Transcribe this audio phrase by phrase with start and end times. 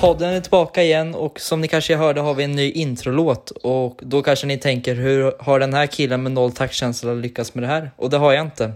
[0.00, 4.00] Podden är tillbaka igen och som ni kanske hörde har vi en ny introlåt och
[4.02, 7.68] då kanske ni tänker hur har den här killen med noll taktkänsla lyckats med det
[7.68, 7.90] här?
[7.96, 8.72] Och det har jag inte.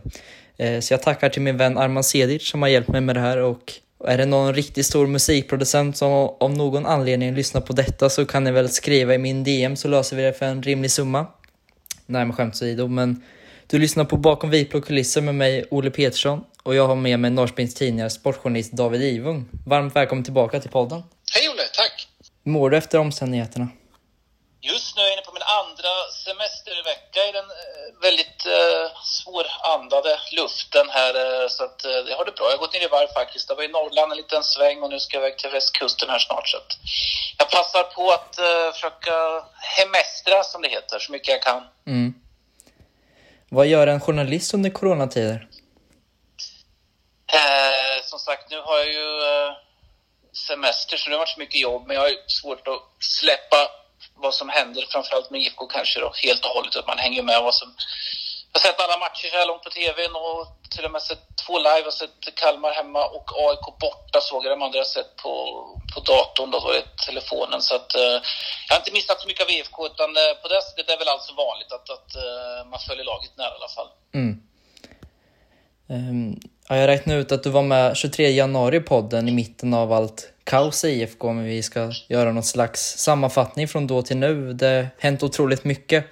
[0.57, 3.21] Eh, så jag tackar till min vän Arman Sedic som har hjälpt mig med det
[3.21, 3.73] här och
[4.05, 8.45] är det någon riktigt stor musikproducent som av någon anledning lyssnar på detta så kan
[8.45, 11.27] ni väl skriva i min DM så löser vi det för en rimlig summa.
[12.07, 13.23] Nej men skämt åsido, men
[13.67, 17.31] du lyssnar på Bakom vitblå kulisser med mig, Olle Petersson, och jag har med mig
[17.31, 19.49] Norrspins Tidningar sportjournalist David Ivung.
[19.67, 21.03] Varmt välkommen tillbaka till podden.
[21.35, 22.09] Hej Olle, tack!
[22.45, 23.69] Hur mår du efter omständigheterna?
[24.61, 25.93] Just nu är jag inne på min andra
[26.25, 31.13] semestervecka i den eh, väldigt eh, svårandade luften här.
[31.23, 32.47] Eh, så att, eh, jag har det bra.
[32.47, 33.49] Jag har gått ner i varv faktiskt.
[33.49, 36.19] Jag var i Norrland en liten sväng och nu ska jag iväg till västkusten här
[36.19, 36.49] snart.
[36.49, 36.73] Så att
[37.39, 39.15] jag passar på att eh, försöka
[39.77, 41.63] hemestra, som det heter, så mycket jag kan.
[41.87, 42.15] Mm.
[43.49, 45.49] Vad gör en journalist under coronatider?
[47.33, 49.53] Eh, som sagt, nu har jag ju eh,
[50.49, 53.71] semester så det har varit så mycket jobb men jag har svårt att släppa
[54.15, 56.77] vad som händer, framförallt med IFK kanske då, helt och hållet.
[56.77, 57.75] Att man hänger med vad som...
[58.53, 61.37] Jag har sett alla matcher så här långt på TVn och till och med sett
[61.47, 61.79] två live.
[61.79, 64.53] Jag har sett Kalmar hemma och AIK borta såg jag.
[64.53, 65.35] De andra jag sett på,
[65.95, 66.73] på datorn då, då
[67.07, 67.63] telefonen.
[67.63, 68.19] Så att, eh,
[68.69, 71.09] jag har inte missat så mycket av IFK utan eh, på det sättet är väl
[71.09, 73.89] alltså vanligt att, att eh, man följer laget nära i alla fall.
[74.15, 74.43] Mm.
[75.89, 79.75] Um, ja, jag räknade ut att du var med 23 januari i podden i mitten
[79.75, 84.17] av allt kaos i IFK, men vi ska göra någon slags sammanfattning från då till
[84.17, 84.53] nu.
[84.53, 86.05] Det har hänt otroligt mycket.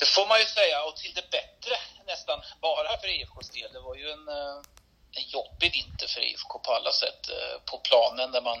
[0.00, 1.74] Det får man ju säga, och till det bättre
[2.06, 3.72] nästan bara för IFKs del.
[3.72, 4.56] Det var ju en, eh,
[5.18, 7.22] en jobbig vinter för IFK på alla sätt.
[7.36, 8.58] Eh, på planen där man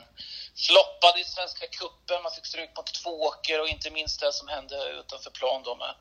[0.66, 4.76] floppade i Svenska Cupen, man fick stryk mot Tvååker och inte minst det som hände
[5.00, 5.94] utanför plan då med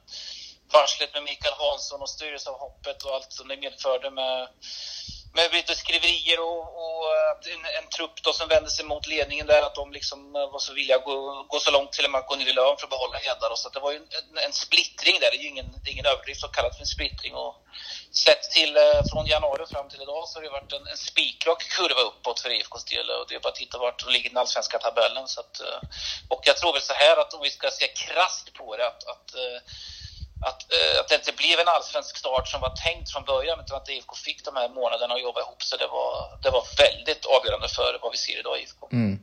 [0.74, 4.48] varslet med Mikael Hansson och styrelseavhoppet och allt som det medförde med,
[5.34, 7.06] med lite skriverier och, och
[7.54, 10.60] en, en, trupp då som vände sig mot ledningen där, att de liksom eh, var
[10.60, 12.78] så villiga att gå, gå så långt till och med att gå ner i lön
[12.78, 13.56] för att behålla Hedda.
[13.56, 16.06] Så det var ju en, en, splittring där, det är ju ingen, det är ingen
[16.06, 17.36] överdrift att kalla det för en splittring.
[17.36, 17.56] Och
[18.12, 21.62] sett till eh, från januari fram till idag så har det varit en, en spikrak
[21.78, 24.34] kurva uppåt för IFKs del och det är bara att titta vart de ligger i
[24.34, 25.28] den allsvenska tabellen.
[25.28, 25.80] Så att, eh,
[26.28, 29.08] och jag tror väl så här att om vi ska se krasst på det, att,
[29.08, 29.36] att
[30.42, 33.78] att, eh, att det inte blev en allsvensk start som var tänkt från början utan
[33.78, 35.78] att IFK fick de här månaderna att jobba ihop sig.
[35.80, 38.90] Det var, det var väldigt avgörande för vad vi ser idag i IFK.
[38.92, 39.20] Mm.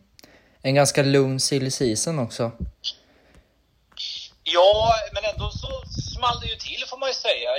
[0.63, 2.53] En ganska lugn silly season också.
[4.45, 5.83] Ja, men ändå så
[6.15, 7.51] small det ju till får man ju säga.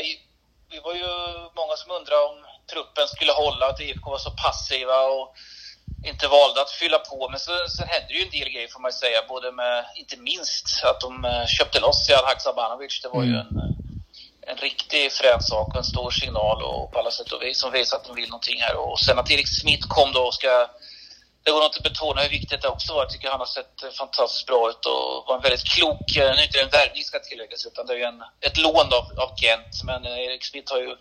[0.69, 1.07] Vi var ju
[1.55, 2.37] många som undrade om
[2.71, 5.35] truppen skulle hålla, att IFK var så passiva och
[6.03, 7.29] inte valde att fylla på.
[7.29, 9.19] Men så, sen hände ju en del grejer får man ju säga.
[9.27, 13.01] Både med, inte minst, att de eh, köpte loss Sead Haksabanovic.
[13.01, 13.29] Det var mm.
[13.33, 17.31] ju en, eh, en riktig frän sak och en stor signal och på alla sätt
[17.31, 18.75] och vis som visar att de vill någonting här.
[18.75, 20.69] Och sen att Erik Smith kom då och ska
[21.47, 23.01] det går inte att betona hur viktigt det också var.
[23.01, 26.43] Jag tycker han har sett fantastiskt bra ut och var en väldigt klok, nu är
[26.43, 29.83] inte en värvning ska tilläggas, utan det är ju en, ett lån av, av Gent.
[29.83, 30.95] Men Erik Smith har ju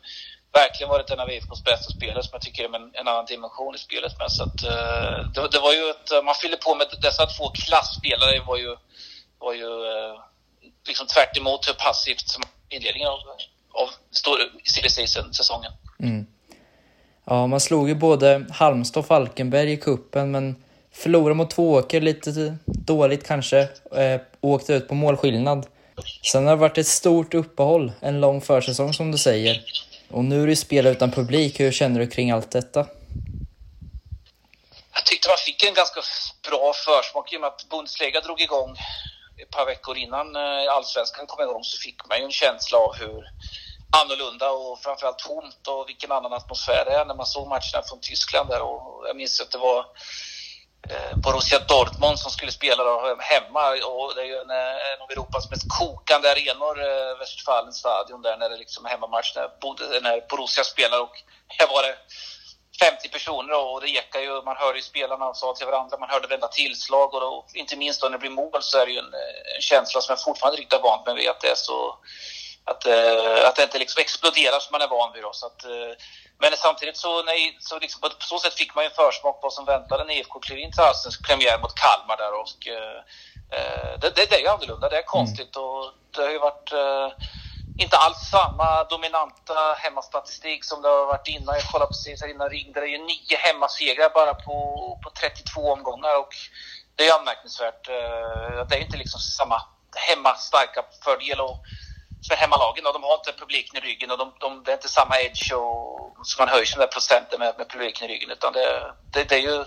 [0.62, 3.74] verkligen varit en av IFKs bästa spelare som jag tycker är en, en annan dimension
[3.74, 4.30] i spelet med.
[4.36, 7.46] Så att, eh, det, det, var ju ett, eh, man fyllde på med dessa två
[7.48, 8.76] klassspelare var ju,
[9.38, 10.14] var ju uh,
[10.86, 13.20] liksom tvärt emot hur passivt som inledningen av,
[13.82, 13.88] av
[15.32, 15.72] säsongen.
[16.00, 16.26] Mm.
[17.26, 22.56] Ja, man slog ju både Halmstad och Falkenberg i kuppen men förlorade mot Tvååker lite
[22.64, 23.58] dåligt kanske
[23.96, 25.66] eh, åkte ut på målskillnad.
[26.32, 29.64] Sen har det varit ett stort uppehåll, en lång försäsong som du säger.
[30.10, 31.60] Och nu är det spel utan publik.
[31.60, 32.86] Hur känner du kring allt detta?
[34.94, 36.00] Jag tyckte man fick en ganska
[36.50, 38.76] bra försmak i och med att Bundesliga drog igång
[39.42, 42.94] ett par veckor innan eh, allsvenskan kom igång så fick man ju en känsla av
[43.00, 43.24] hur
[44.00, 48.00] annorlunda och framförallt tomt och vilken annan atmosfär det är när man såg matcherna från
[48.00, 49.86] Tyskland där och jag minns att det var
[50.88, 55.02] Eh, Borussia Dortmund som skulle spela då hemma och det är ju en, eh, en
[55.02, 60.00] av Europas mest kokande arenor, eh, Westfalens stadion där när det liksom är hemmamatch när,
[60.00, 61.96] när Borussia spelar och här var det
[62.80, 66.28] 50 personer och det ekar ju, man hörde ju spelarna sa till varandra, man hörde
[66.28, 68.98] varenda tillslag och då, inte minst då när det blir mål så är det ju
[68.98, 69.14] en,
[69.56, 71.98] en känsla som jag fortfarande riktigt vant mig vid att det är så
[72.70, 72.86] att,
[73.48, 75.22] att det inte liksom exploderar som man är van vid.
[75.22, 75.32] Då.
[75.32, 75.64] Så att,
[76.38, 79.40] men samtidigt så, nej, så liksom på så sätt fick man ju en försmak på
[79.42, 82.98] vad som väntade när IFK klev in till höstens premiär mot Kalmar där och eh,
[83.56, 85.68] eh, det, det, det, är ju annorlunda, det är konstigt mm.
[85.68, 87.08] och det har ju varit eh,
[87.78, 91.54] inte alls samma dominanta hemmastatistik som det har varit innan.
[91.54, 92.80] Jag kollade precis här innan ringde.
[92.80, 94.54] Det är ju nio hemmasegrar bara på,
[95.02, 96.34] på 32 omgångar och
[96.96, 97.88] det är anmärkningsvärt.
[97.88, 99.62] Eh, det är inte liksom samma
[99.96, 101.56] hemmastarka fördel och
[102.28, 102.86] för hemmalagen.
[102.86, 105.52] Och de har inte publiken i ryggen och de, de, det är inte samma edge
[105.52, 108.30] och, så man höjer sin där procenten med, med publiken i ryggen.
[108.30, 109.64] Utan det, det, det är ju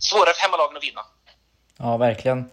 [0.00, 1.04] svårare för hemmalagen att vinna.
[1.78, 2.50] Ja, verkligen.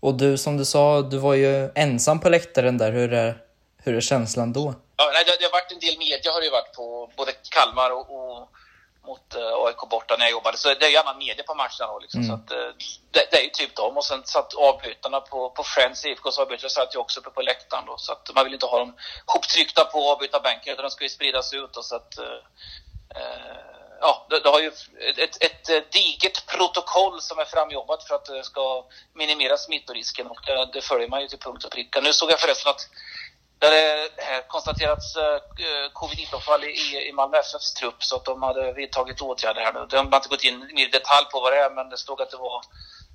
[0.00, 2.92] Och du, som du sa, du var ju ensam på läktaren där.
[2.92, 3.38] Hur är,
[3.82, 4.74] hur är känslan då?
[4.96, 7.32] Ja, nej, det, det har varit en del media har det ju varit på både
[7.50, 8.48] Kalmar och, och
[9.10, 10.56] mot eh, AIK borta när jag jobbade.
[10.58, 12.20] Så det är ju annan media på matcherna då liksom.
[12.20, 12.28] Mm.
[12.28, 12.70] Så att, uh,
[13.14, 13.96] det, det, är ju typ dem.
[13.96, 17.84] Och sen satt avbytarna på, på Friends, IFKs avbytare, satt ju också uppe på läktaren
[17.86, 17.96] då.
[17.98, 18.94] Så att man vill inte ha dem
[19.26, 21.76] hoptryckta på avbytarbänken utan de ska ju spridas ut.
[21.76, 22.40] Och så att, uh,
[24.00, 24.72] ja, det, det, har ju
[25.16, 28.84] ett, ett, ett digert protokoll som är framjobbat för att det ska
[29.14, 32.00] minimera smittorisken och det, det följer man ju till punkt och pricka.
[32.00, 32.88] Nu såg jag förresten att
[33.60, 35.38] det hade konstaterats eh,
[35.92, 39.86] covid-19-fall i, i Malmö FFs trupp så att de hade vidtagit åtgärder här nu.
[39.90, 42.20] De har inte gått in mer i detalj på vad det är men det stod
[42.20, 42.62] att det var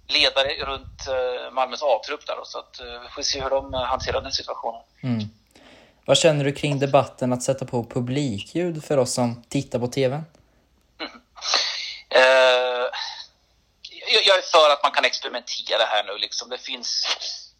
[0.07, 3.73] ledare runt eh, Malmös A-trupp där då, så att eh, vi får se hur de
[3.73, 4.81] hanterar den situationen.
[5.03, 5.29] Mm.
[6.05, 10.15] Vad känner du kring debatten att sätta på publikljud för oss som tittar på TV?
[10.99, 11.11] Mm.
[12.15, 12.89] Uh,
[14.25, 16.49] jag är för att man kan experimentera här nu liksom.
[16.49, 17.05] Det finns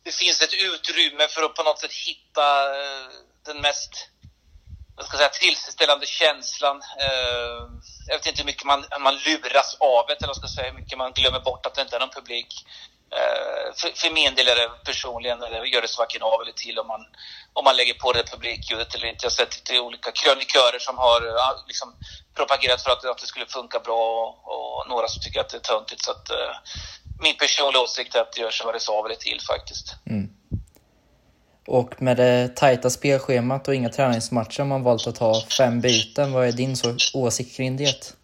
[0.05, 2.45] det finns ett utrymme för att på något sätt hitta
[2.79, 3.07] eh,
[3.45, 3.91] den mest
[4.95, 6.81] vad ska jag säga, tillfredsställande känslan.
[6.99, 7.61] Eh,
[8.07, 10.71] jag vet inte hur mycket man, man luras av det, eller vad ska jag säga,
[10.71, 12.51] hur mycket man glömmer bort att det inte är någon publik.
[13.17, 16.51] Eh, för, för min del är det personligen, det gör det så varken av eller
[16.51, 17.05] till om man,
[17.53, 19.25] om man lägger på det publikljudet eller inte.
[19.25, 21.19] Jag har sett lite olika krönikörer som har
[21.67, 21.95] liksom,
[22.35, 25.57] propagerat för att, att det skulle funka bra och, och några som tycker att det
[25.57, 26.03] är töntigt.
[26.05, 26.29] Så att,
[27.19, 29.95] min personliga åsikt är att det gör sig vad det till faktiskt.
[30.05, 30.29] Mm.
[31.67, 36.33] Och med det tajta spelschemat och inga träningsmatcher man valt att ha fem byten.
[36.33, 36.75] Vad är din
[37.13, 38.15] åsikt kring det?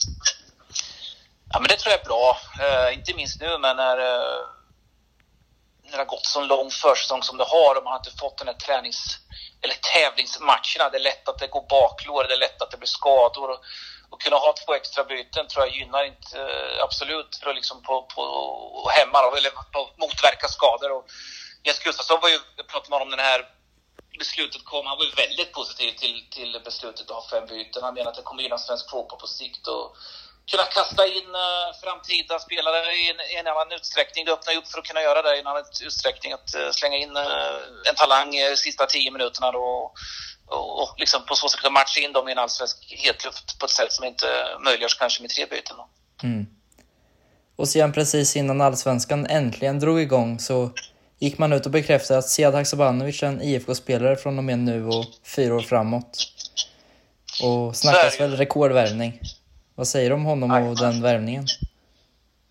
[1.53, 2.38] Ja, men det tror jag är bra.
[2.59, 4.41] Uh, inte minst nu, men när, uh,
[5.83, 8.38] när det har gått så lång försäsong som det har och man har inte fått
[8.38, 9.19] den här tränings
[9.61, 10.89] eller tävlingsmatcherna.
[10.91, 13.49] Det är lätt att det går baklår, det är lätt att det blir skador.
[13.49, 13.59] Och,
[14.11, 17.83] och kunna ha två extra byten tror jag gynnar inte eh, absolut för att liksom
[17.83, 18.21] på, på
[18.97, 20.91] hämma eller på motverka skador.
[20.91, 21.05] Och
[21.63, 22.39] Jens Gustafsson var ju,
[22.71, 23.45] pratade man om den här
[24.19, 27.83] beslutet kom, han var ju väldigt positiv till, till beslutet att ha fem byten.
[27.83, 29.95] Han menar att det kommer gynna svensk fotboll på sikt och
[30.51, 34.25] kunna kasta in eh, framtida spelare i en, i en annan utsträckning.
[34.25, 36.31] Det öppnar ju upp för att kunna göra det i en annan utsträckning.
[36.33, 37.15] Att eh, slänga in
[37.89, 39.93] en talang sista tio minuterna då
[40.51, 43.65] och, och liksom på så sätt kunna matcha in dem i en allsvensk hetluft på
[43.65, 44.25] ett sätt som inte
[44.65, 45.77] möjliggörs kanske med tre byten.
[46.24, 46.45] Mm.
[47.56, 50.71] Och sen precis innan allsvenskan äntligen drog igång så
[51.19, 54.88] gick man ut och bekräftade att Sead Haksabanovic är en IFK-spelare från och med nu
[54.88, 56.27] och fyra år framåt.
[57.44, 59.19] Och snackas väl rekordvärvning.
[59.75, 61.48] Vad säger du om honom och den värvningen?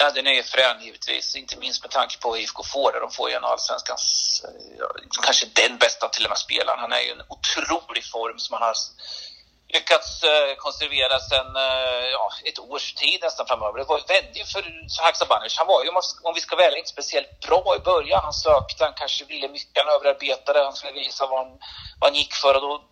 [0.03, 3.31] Ja, den är ju frän givetvis, inte minst med tanke på IFK får De får
[3.31, 4.05] ju en av allsvenskans,
[4.45, 6.79] eh, kanske den bästa till och med spelaren.
[6.79, 8.75] Han är ju en otrolig form som han har
[9.69, 13.79] lyckats eh, konservera sedan eh, ja, ett års tid nästan framöver.
[13.79, 14.63] Det var väldigt för
[15.03, 15.59] Haksabanovic.
[15.59, 15.91] Han var ju,
[16.23, 18.21] om vi ska välja, inte speciellt bra i början.
[18.23, 21.59] Han sökte, han kanske ville mycket, han överarbetade, han skulle visa vad han,
[21.99, 22.85] vad han gick för och då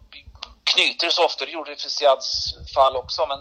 [0.79, 1.45] knyter så ofta.
[1.45, 3.27] Det gjorde det för Siads fall också.
[3.27, 3.41] Men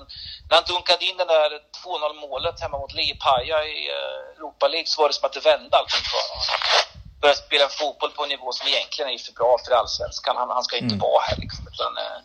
[0.50, 1.50] när han dunkade in det där
[1.84, 5.46] 2-0 målet hemma mot Liepaja i eh, Europa League så var det som att det
[5.52, 6.44] vände allting för honom.
[6.50, 10.36] Han började spela fotboll på en nivå som egentligen är för bra för allsvenskan.
[10.38, 11.06] Han, han ska inte mm.
[11.08, 11.64] vara här liksom.
[11.72, 12.20] Utan, eh,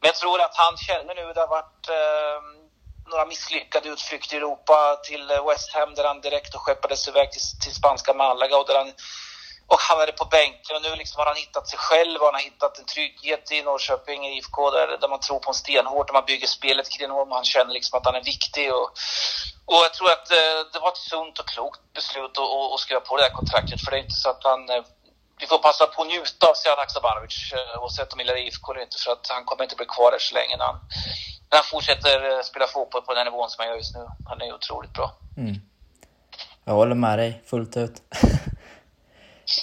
[0.00, 2.38] men jag tror att han känner nu, det har varit eh,
[3.10, 7.74] några misslyckade utflykter i Europa till West Ham där han direkt skeppades iväg till, till
[7.74, 8.92] spanska Malaga och där han
[9.66, 12.48] och hamnade på bänken och nu liksom har han hittat sig själv och han har
[12.50, 16.18] hittat en trygghet i Norrköping, i IFK, där, där man tror på en stenhårt, där
[16.18, 18.74] man bygger spelet kring honom och han känner liksom att han är viktig.
[18.74, 18.88] Och,
[19.70, 23.00] och jag tror att eh, det var ett sunt och klokt beslut att, att skriva
[23.00, 24.84] på det här kontraktet för det är inte så att han eh,
[25.40, 28.82] vi får passa på att njuta av Sead Haksabanovic eh, oavsett om gillar IFK eller
[28.82, 30.78] inte för att han kommer inte bli kvar där så länge när han,
[31.50, 34.02] när han fortsätter eh, spela fotboll på den nivån som han gör just nu.
[34.28, 35.08] Han är otroligt bra.
[35.36, 35.54] Mm.
[36.64, 38.02] Jag håller med dig fullt ut.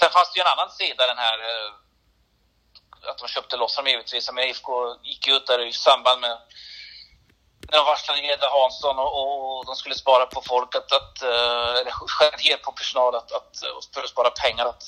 [0.03, 1.71] Sen fanns det ju en annan sida, den här eh,
[3.09, 4.31] att de köpte loss honom givetvis.
[4.31, 6.37] Men IFK gick ut där i samband med
[7.71, 11.79] när de varslade Geda Hansson och, och, de skulle spara på folk, att, att, eh,
[11.79, 13.51] eller skära ner på personal att, att,
[13.93, 14.65] för att spara pengar.
[14.65, 14.83] Att,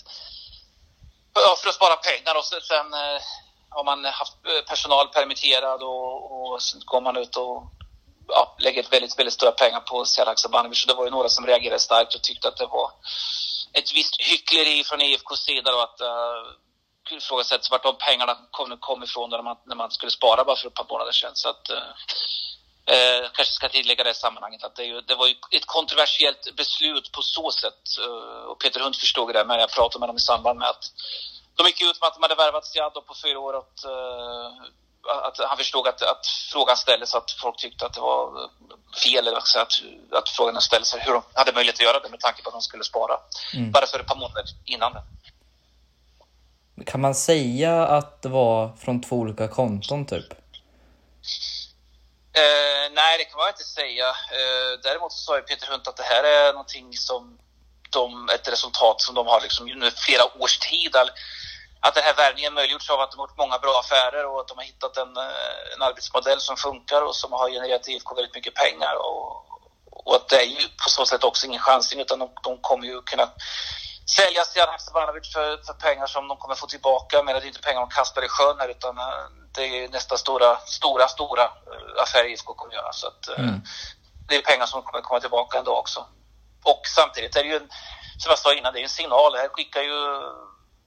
[1.34, 3.22] ja, för att spara pengar och sen eh,
[3.69, 4.34] har man haft
[4.67, 7.63] personal permitterad och, och sen går man ut och
[8.27, 10.81] ja, lägger väldigt, väldigt stora pengar på Selak Sabanovic.
[10.81, 12.91] Så det var ju några som reagerade starkt och tyckte att det var
[13.79, 19.03] ett visst hyckleri från IFKs sida då att uh, ifrågasätts vart de pengarna kom, kom
[19.03, 21.36] ifrån när man, när man skulle spara bara för ett par månader sedan.
[21.36, 21.94] Så att, uh,
[22.88, 26.55] Eh, kanske ska tillägga det i sammanhanget att det, ju, det, var ju ett kontroversiellt
[26.55, 27.84] beslut på så sätt.
[28.00, 30.84] Eh, och Peter Hunt förstod det, men jag pratade med dem i samband med att
[31.55, 34.51] de gick ut med att de hade värvat Siad på fyra år och eh,
[35.24, 38.50] att han förstod att, att frågan ställdes, att folk tyckte att det var
[39.04, 39.58] fel, eller att,
[40.12, 42.62] att frågan ställdes hur de hade möjlighet att göra det med tanke på att de
[42.62, 43.18] skulle spara
[43.54, 43.72] mm.
[43.72, 45.02] bara för ett par månader innan det.
[46.86, 50.32] Kan man säga att det var från två olika konton typ?
[52.34, 54.10] Eh, nej, det kan man inte säga.
[54.10, 57.38] Eh, däremot så sa ju Peter Hunt att det här är någonting som
[57.90, 60.96] de, ett resultat som de har liksom nu flera års tid
[61.86, 64.48] att den här värvningen möjliggjorts av att de har gjort många bra affärer och att
[64.48, 68.36] de har hittat en, eh, en arbetsmodell som funkar och som har genererat IFK väldigt
[68.36, 68.96] mycket pengar.
[68.96, 69.25] Och,
[70.06, 72.86] och att det är ju på så sätt också ingen chansning utan de, de kommer
[72.88, 73.30] ju kunna
[74.18, 77.24] sälja Stian Haksabanovic för, för pengar som de kommer få tillbaka.
[77.24, 79.25] Men det är inte pengar de kastar i sjön här utan eh,
[79.56, 82.94] det är nästa stora, stora, stora eh, affär IFK kommer göra.
[82.94, 83.62] Så att, mm.
[84.27, 86.06] det är pengar som kommer komma tillbaka en dag också.
[86.63, 87.70] Och samtidigt är det ju, en,
[88.18, 89.34] som jag sa innan, det är en signal.
[89.34, 90.00] Det här skickar ju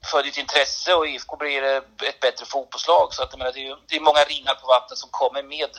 [0.05, 3.13] för ditt intresse och IFK blir ett bättre fotbollslag.
[3.13, 5.69] Så att, menar, det, är ju, det är många ringar på vattnet som kommer med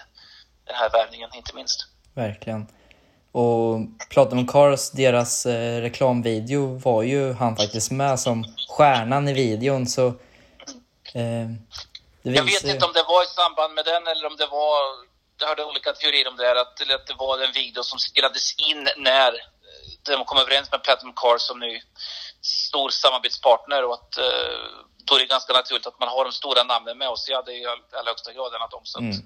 [0.66, 1.86] den här värvningen, inte minst.
[2.14, 2.66] Verkligen.
[3.32, 3.78] Och
[4.10, 9.86] Platinum Cars, deras eh, reklamvideo var ju han faktiskt med som stjärnan i videon.
[9.86, 10.06] Så,
[11.14, 11.46] eh,
[12.22, 14.76] Jag vet inte om det var i samband med den eller om det var,
[15.40, 18.54] jag hörde olika teorier om det här, att, att det var en video som spelades
[18.58, 19.32] in när
[20.02, 21.82] de kom överens med Platinum Cars som ny
[22.40, 24.24] stor samarbetspartner och att eh,
[25.04, 27.28] då är det ganska naturligt att man har de stora namnen med oss.
[27.28, 28.80] Ja, det är i allra högsta grad en av dem.
[28.84, 29.16] Så att, mm.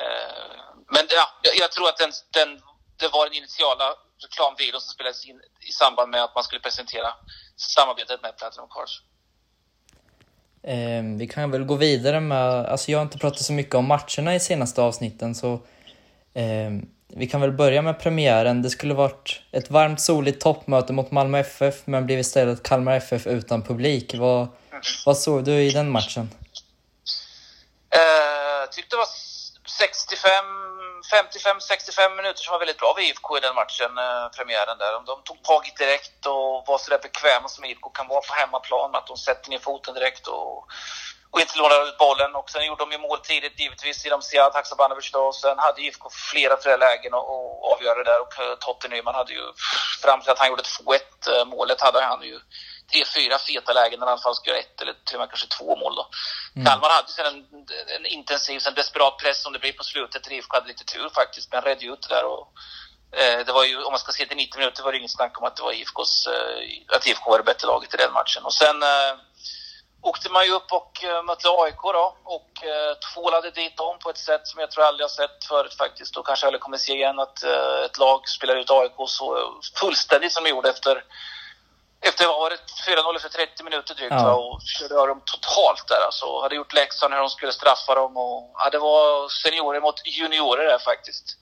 [0.00, 0.56] eh,
[0.94, 1.24] men ja,
[1.62, 2.60] jag tror att den, den,
[2.96, 7.08] det var den initiala reklamvideon som spelades in i samband med att man skulle presentera
[7.56, 9.02] samarbetet med Platinum Cars.
[10.62, 13.86] Eh, vi kan väl gå vidare med, alltså jag har inte pratat så mycket om
[13.86, 15.52] matcherna i senaste avsnitten så
[16.34, 16.70] eh,
[17.16, 18.62] vi kan väl börja med premiären.
[18.62, 23.26] Det skulle varit ett varmt soligt toppmöte mot Malmö FF men blev istället Kalmar FF
[23.26, 24.14] utan publik.
[24.14, 24.48] Vad,
[25.06, 26.30] vad såg du i den matchen?
[27.90, 28.00] Jag
[28.62, 29.08] uh, tyckte det var
[31.12, 34.92] 55-65 minuter som var väldigt bra vid IFK i den matchen, uh, premiären där.
[35.06, 38.90] De tog tag i direkt och var sådär bekväma som IFK kan vara på hemmaplan
[38.90, 40.66] med att de sätter ner foten direkt och
[41.32, 42.34] och inte lånade ut bollen.
[42.34, 45.20] Och sen gjorde de ju mål tidigt givetvis genom Siad Haksabanovic då.
[45.20, 47.26] Och sen hade IFK flera, flera lägen att
[47.72, 48.20] avgöra det där.
[48.24, 49.44] Och eh, Totte Nyman hade ju,
[50.02, 50.98] fram till att han gjorde 2-1
[51.32, 52.40] eh, målet, hade han ju
[52.92, 55.46] tre, fyra feta lägen när han fall skulle göra ett eller till och med kanske
[55.58, 56.04] två mål då.
[56.56, 56.66] Mm.
[56.66, 57.44] Kalmar hade sen en,
[57.96, 60.30] en intensiv, en desperat press som det blir på slutet.
[60.30, 62.24] IFK hade lite tur faktiskt, men redde ut det där.
[62.24, 62.46] Och,
[63.20, 65.40] eh, det var ju, om man ska se till 90 minuter var det inget snack
[65.40, 68.44] om att det var IFKs, eh, att IFK var det bättre laget i den matchen.
[68.44, 69.12] Och sen eh,
[70.02, 74.10] åkte man ju upp och uh, mötte AIK då och uh, tvålade dit dem på
[74.10, 76.76] ett sätt som jag tror jag aldrig har sett förut faktiskt och kanske aldrig kommer
[76.76, 79.26] se igen att uh, ett lag spelar ut AIK så
[79.80, 81.04] fullständigt som de gjorde efter
[82.04, 82.56] efter vad var det,
[82.86, 84.34] 4-0 efter 30 minuter drygt ja.
[84.34, 86.40] och körde över dem totalt där alltså.
[86.40, 90.64] Hade gjort läxan hur de skulle straffa dem och ja, det var seniorer mot juniorer
[90.64, 91.36] där faktiskt.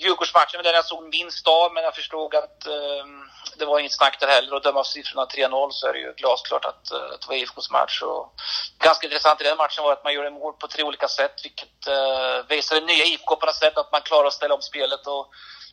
[0.00, 3.92] Djurgårdsmatchen var den jag såg minst av men jag förstod att um, det var inget
[3.92, 4.54] snack där heller.
[4.54, 7.34] Och döma av siffrorna 3-0 så är det ju glasklart att, uh, att det var
[7.34, 8.02] IFKs match.
[8.02, 8.34] Och
[8.78, 11.88] ganska intressant i den matchen var att man gjorde mål på tre olika sätt, vilket
[11.88, 15.26] uh, visade nya IFK på något sätt, att man klarar att ställa om spelet och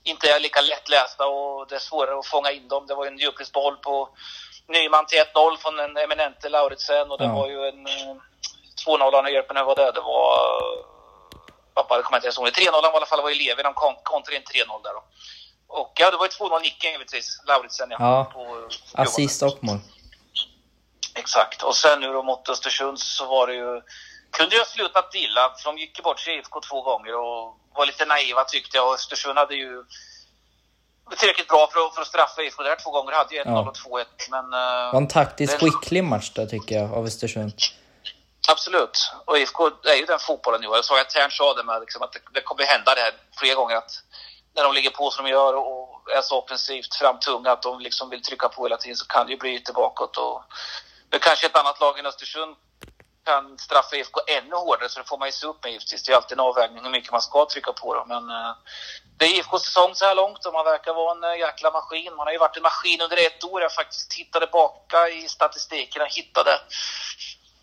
[0.03, 2.88] inte är lika lättlästa och det är svårare att fånga in dem.
[2.88, 4.10] Det var ju en djupledsboll på
[4.67, 7.34] Nyman till 1-0 från en eminente Lauritsen och det ja.
[7.34, 8.22] var ju en uh,
[8.86, 9.91] 2-0 han Järpen, var det?
[9.91, 10.97] Det var...
[11.77, 12.48] Pappa, kommer inte ihåg.
[12.48, 15.03] 3-0 var i alla fall, var Levi, de kontrade in 3-0 där då.
[15.67, 17.41] Och ja, det var ju 2-0 nicken givetvis.
[17.48, 17.98] Lauritsen ja.
[18.00, 18.31] ja.
[18.34, 18.69] På,
[19.01, 19.79] Assist och mål.
[21.15, 21.63] Exakt.
[21.63, 23.81] Och sen nu då mot Östersund så var det ju...
[24.31, 27.57] Kunde ju ha slutat illa, för de gick ju bort sig IFK två gånger och
[27.75, 28.88] var lite naiva tyckte jag.
[28.88, 29.84] Och Östersund hade ju
[31.17, 32.63] tillräckligt bra för att, för att straffa IFK.
[32.63, 33.60] Det här två gånger hade ju 1-0 ja.
[33.60, 34.05] och 2-1.
[34.29, 34.46] Men...
[34.46, 37.53] Uh, det var en taktiskt skicklig match där tycker jag, av Östersund.
[38.50, 39.12] Absolut.
[39.25, 40.68] Och IFK är ju den fotbollen nu.
[40.68, 43.13] Jag såg att Tern sa det med liksom, att det, det kommer hända det här
[43.39, 43.92] flera gånger att
[44.56, 48.10] när de ligger på som de gör och är så offensivt framtunga att de liksom
[48.10, 50.18] vill trycka på hela tiden så kan det ju bli lite bakåt.
[50.18, 50.44] Och
[51.10, 52.56] det kanske ett annat lag än Östersund
[53.25, 56.04] kan straffa IFK ännu hårdare så det får man ju se upp med givetvis.
[56.04, 58.08] Det är alltid en avvägning hur mycket man ska trycka på dem.
[58.08, 58.54] Men eh,
[59.18, 62.16] det är IFKs säsong så här långt och man verkar vara en eh, jäkla maskin.
[62.16, 63.62] Man har ju varit en maskin under ett år.
[63.62, 66.60] Jag faktiskt tittade baka i statistiken och hittade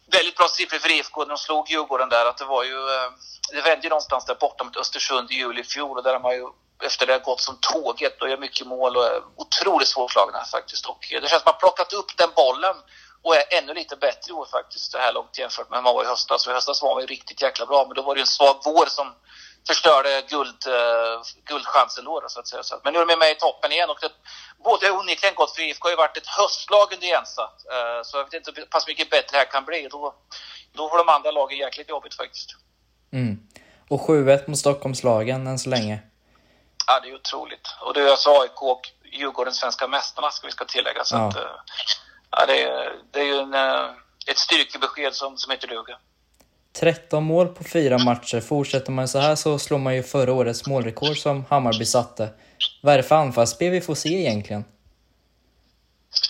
[0.06, 2.26] väldigt bra siffror för IFK när de slog Djurgården där.
[2.26, 3.10] Att det var ju, eh,
[3.52, 6.20] det vände ju någonstans där borta mot Östersund i juli i fjol och där har
[6.20, 6.46] man ju
[6.82, 10.86] efter det har gått som tåget och gör mycket mål och är otroligt svårslagna faktiskt.
[10.86, 12.76] Och eh, det känns som att man plockat upp den bollen
[13.22, 15.94] och är ännu lite bättre i år faktiskt det här långt jämfört med hur man
[15.94, 16.46] var i höstas.
[16.46, 18.56] Och i höstas var man ju riktigt jäkla bra men då var det en svag
[18.64, 19.14] vår som
[19.66, 22.62] förstörde guld, uh, guldchansen då, så att säga.
[22.62, 24.12] Så, men nu är de med i toppen igen och det,
[24.64, 27.42] både onekligen gott för IFK har ju varit ett höstlag under Jensa.
[27.42, 29.88] Uh, så jag vet inte hur pass mycket bättre det här kan bli.
[29.90, 30.14] Då,
[30.72, 32.50] då får de andra lagen jäkligt jobbigt faktiskt.
[33.12, 33.38] Mm.
[33.88, 35.98] Och 7-1 mot Stockholmslagen än så länge.
[36.86, 37.68] Ja, det är otroligt.
[37.80, 41.04] Och det är alltså AIK och Djurgården svenska mästarna ska vi ska tillägga.
[41.04, 41.28] Så ja.
[41.28, 41.36] Att,
[42.30, 43.54] ja, det, är, det är ju en,
[44.26, 45.98] ett styrkebesked som, som inte duger.
[46.80, 48.40] 13 mål på fyra matcher.
[48.40, 52.28] Fortsätter man så här så slår man ju förra årets målrekord som Hammarby satte.
[52.82, 54.64] Vad är det för anfallsspel vi får se egentligen?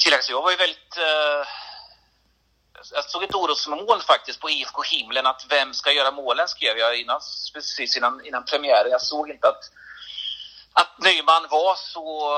[0.03, 0.99] Tilläggas, jag var ju väldigt...
[0.99, 1.47] Uh,
[2.93, 7.01] jag såg ett orosmål faktiskt på IFK Himlen att vem ska göra målen skrev jag
[7.01, 7.21] innan,
[7.55, 8.91] precis innan, innan premiären.
[8.91, 9.65] Jag såg inte att,
[10.73, 12.31] att Nyman var så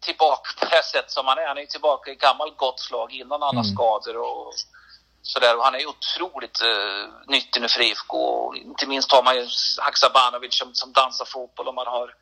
[0.00, 1.46] tillbaka på det sätt som han är.
[1.46, 3.74] Han är tillbaka i gammalt gott slag innan alla mm.
[3.74, 4.54] skador och
[5.32, 5.56] sådär.
[5.56, 8.54] Och han är otroligt eh, nyttig nu för IFK.
[8.54, 9.46] Inte minst har man ju
[9.78, 12.14] Haksabanovic som, som dansar fotboll och man har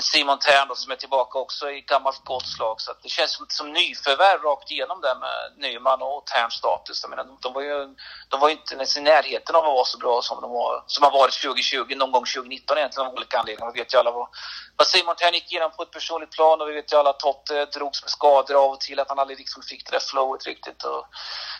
[0.00, 2.80] Simon Tern som är tillbaka också i gammalt gott slag.
[2.80, 7.00] Så det känns som, som nyförvärv rakt igenom där med Nyman och Terns status.
[7.02, 7.94] Jag menar, de, var ju
[8.28, 11.04] de var inte ens i närheten av att vara så bra som de var, som
[11.04, 13.72] har varit 2020, någon gång 2019 egentligen av olika anledningar.
[13.72, 14.28] Vi vet ju alla vad,
[14.76, 17.20] vad Simon Tern gick igenom på ett personligt plan och vi vet ju alla att
[17.20, 20.46] Totte drogs med skador av och till, att han aldrig liksom fick det där flowet
[20.46, 20.84] riktigt.
[20.84, 21.06] Och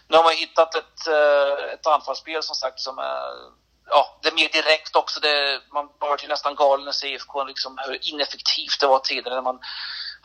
[0.08, 4.34] nu har man hittat ett, eh, ett anfallsspel som sagt som är ja, det är
[4.34, 5.20] mer direkt också.
[5.20, 9.42] Det, man var ju nästan galen när IFK, liksom, hur ineffektivt det var tidigare när
[9.42, 9.58] man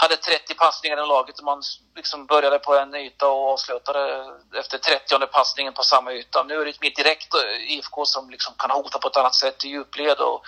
[0.02, 1.62] hade 30 passningar i laget och man
[1.96, 4.26] liksom började på en yta och avslutade
[4.60, 6.44] efter 30 passningen på samma yta.
[6.44, 7.34] Nu är det ett mer direkt
[7.68, 10.44] IFK som liksom kan hota på ett annat sätt i djupled och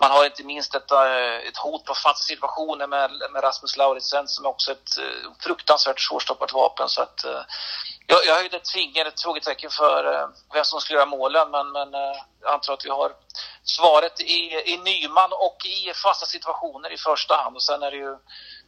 [0.00, 4.28] man har inte minst ett, eh, ett hot på fasta situationer med, med Rasmus Lauritsen
[4.28, 6.88] som också är ett eh, fruktansvärt svårstoppat vapen.
[6.88, 7.42] Så att, eh,
[8.10, 11.88] jag, jag höjde ett finger, ett frågetecken för vem som skulle göra målen men, men
[12.42, 13.12] jag antar att vi har
[13.62, 14.40] svaret i,
[14.72, 18.16] i Nyman och i fasta situationer i första hand och sen är det ju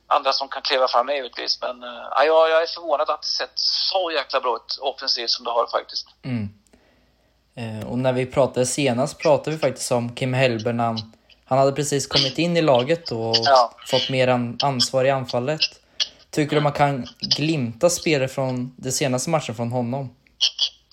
[0.07, 1.59] andra som kan kliva fram givetvis.
[1.61, 5.45] Men uh, ja, jag är förvånad att det sett så jäkla bra ut offensivt som
[5.45, 6.07] det har faktiskt.
[6.25, 6.49] Mm.
[7.55, 11.13] Eh, och när vi pratade senast pratade vi faktiskt om Kim Hellberg han,
[11.45, 13.73] han hade precis kommit in i laget och ja.
[13.87, 14.29] fått mer
[14.63, 15.61] ansvar i anfallet.
[16.33, 20.17] Tycker du man kan glimta spelare från den senaste matchen från honom?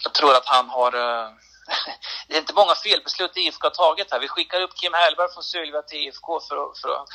[0.04, 0.94] Jag tror att han har...
[0.94, 1.30] Eh,
[2.28, 4.20] det är inte många felbeslut IFK har tagit här.
[4.20, 7.08] Vi skickar upp Kim Hellberg från Sylvia till IFK för att, för att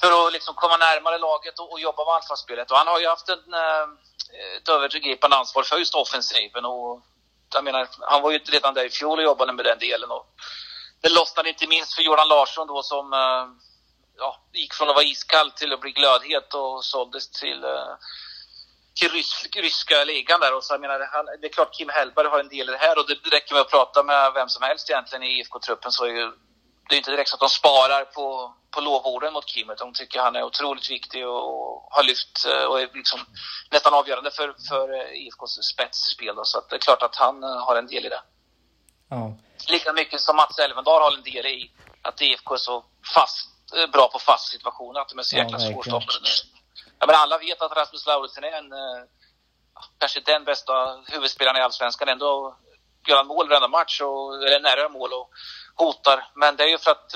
[0.00, 2.70] för att liksom komma närmare laget och, och jobba med anfallsspelet.
[2.70, 3.86] Och han har ju haft en, eh,
[4.56, 6.64] ett övergripande ansvar för just offensiven.
[6.64, 7.02] Och,
[7.54, 10.10] jag menar, han var ju redan där i fjol och jobbade med den delen.
[10.10, 10.26] Och
[11.00, 13.44] det lossnade inte minst för Jordan Larsson då som eh,
[14.20, 17.94] ja, gick från att vara iskall till att bli glödhet och såldes till, eh,
[19.00, 20.54] till rysk, ryska ligan där.
[20.56, 22.78] Och så, jag menar, han, det är klart Kim Hellberg har en del i det
[22.86, 26.04] här och det räcker med att prata med vem som helst egentligen i IFK-truppen så
[26.04, 26.32] är ju,
[26.88, 29.72] det är inte direkt så att de sparar på på lovorden mot Kim.
[29.78, 33.20] De tycker han är otroligt viktig och har lyft eh, och är liksom
[33.70, 36.34] nästan avgörande för, för eh, IFKs spetsspel.
[36.42, 38.22] Så att det är klart att han har en del i det.
[39.10, 39.34] Ja.
[39.68, 41.70] Lika mycket som Mats Elvendal har en del i
[42.02, 43.48] att IFK är så fast,
[43.92, 46.28] bra på fast situationer, att de är så jäkla ja, svårstoppade.
[46.98, 48.72] Ja, men alla vet att Rasmus Lauritsen är en,
[49.98, 50.72] kanske den bästa
[51.06, 52.08] huvudspelaren i Allsvenskan.
[52.08, 52.56] Ändå
[53.06, 55.30] gör han mål varenda match, och, eller nära mål och
[55.74, 56.28] hotar.
[56.34, 57.14] Men det är ju för att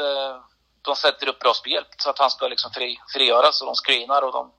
[0.84, 4.22] de sätter upp bra spel så att han ska liksom fri, frigöras och de screenar
[4.22, 4.52] och de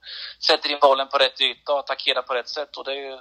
[0.47, 2.77] sätter in bollen på rätt yta och attackerar på rätt sätt.
[2.77, 3.19] Och det är ju,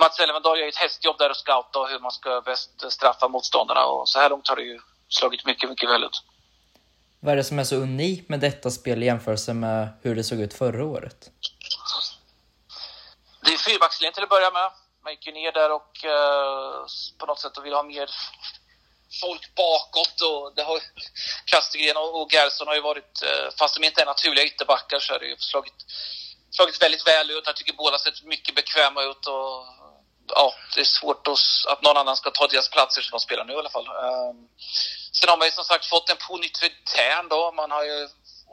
[0.00, 4.08] Mats Elfendal gör ett hästjobb där och scouta hur man ska bäst straffa motståndarna och
[4.08, 6.22] så här långt har det ju slagit mycket, mycket väl ut.
[7.20, 10.24] Vad är det som är så unikt med detta spel i jämförelse med hur det
[10.24, 11.30] såg ut förra året?
[13.44, 14.70] Det är fyrbackslinjen till att börja med.
[15.04, 16.86] Man gick ju ner där och uh,
[17.18, 18.10] på något sätt vill ha mer
[19.20, 20.80] folk bakåt och det har
[21.44, 25.18] Kastegren och Gerson har ju varit, eh, fast de inte är naturliga ytterbackar så har
[25.18, 25.74] det ju slagit,
[26.50, 27.46] slagit väldigt väl ut.
[27.46, 29.66] Jag tycker båda sett mycket bekväma ut och
[30.34, 33.44] ja, det är svårt att, att någon annan ska ta deras platser som de spelar
[33.44, 33.86] nu i alla fall.
[33.86, 34.36] Ehm,
[35.12, 37.52] sen har man ju som sagt fått en pånytt för Tern då.
[37.52, 38.08] Man har ju,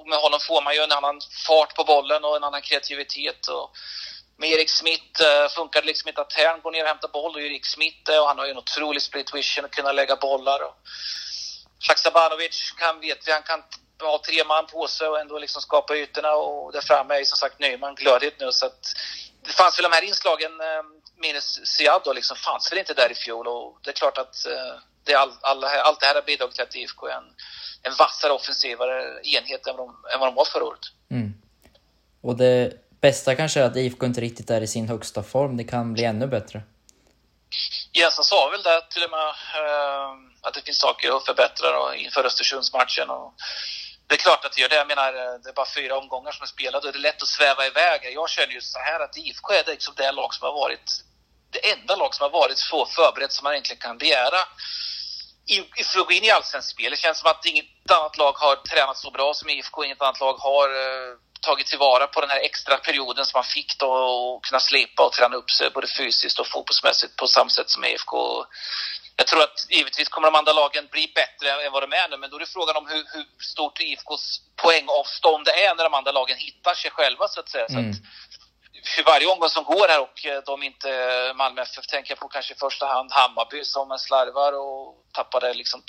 [0.05, 3.47] med honom får man ju en annan fart på bollen och en annan kreativitet.
[3.47, 3.71] Och,
[4.37, 7.35] med Erik Smith eh, funkar det liksom inte att Tern går ner och hämtar boll
[7.35, 10.15] och Erik Smith eh, och han har ju en otrolig split vision att kunna lägga
[10.15, 10.59] bollar.
[10.63, 10.75] Och
[11.87, 13.63] Haksabanovic kan, vet vi, han kan
[14.01, 17.25] ha tre man på sig och ändå liksom skapa ytorna och där framme är ju
[17.25, 18.83] som sagt Nyman glödhet nu så att
[19.45, 21.59] det fanns väl de här inslagen, ehm, minus
[22.05, 25.15] då, liksom fanns väl inte där i fjol och det är klart att eh, det
[25.15, 27.33] all, all, allt det här har bidragit till att IFK är en,
[27.81, 30.85] en vassare offensivare enhet än vad de, än vad de var förra året.
[31.11, 31.33] Mm.
[32.21, 35.57] Och det bästa kanske är att IFK inte riktigt är i sin högsta form.
[35.57, 36.61] Det kan bli ännu bättre.
[37.91, 39.29] Jensen sa väl det till och med.
[39.29, 43.09] Eh, att det finns saker att förbättra och inför Östersundsmatchen.
[43.09, 43.33] Och
[44.07, 44.75] det är klart att det gör det.
[44.75, 47.21] Jag menar, eh, det är bara fyra omgångar som är spelade och det är lätt
[47.21, 47.99] att sväva iväg.
[48.13, 50.91] Jag känner ju så här att IFK är liksom det lag som har varit
[51.49, 54.41] det enda lag som har varit så förberett som man egentligen kan begära
[55.93, 56.91] för att gå in i allsvenskt spel.
[56.91, 59.83] Det känns som att inget annat lag har tränat så bra som IFK.
[59.83, 63.79] Inget annat lag har eh, tagit tillvara på den här extra perioden som man fick
[63.79, 67.69] då och kunna slipa och träna upp sig både fysiskt och fotbollsmässigt på samma sätt
[67.69, 68.45] som IFK.
[69.17, 72.17] Jag tror att givetvis kommer de andra lagen bli bättre än vad de är nu,
[72.17, 75.93] men då är det frågan om hur, hur stort IFKs poängavstånd det är när de
[75.93, 77.65] andra lagen hittar sig själva så att säga.
[77.69, 77.93] Mm.
[77.93, 78.05] Så att,
[78.95, 80.89] för varje omgång som går här och eh, de inte,
[81.35, 85.83] Malmö FF tänker på kanske i första hand Hammarby som slarvar och tappade liksom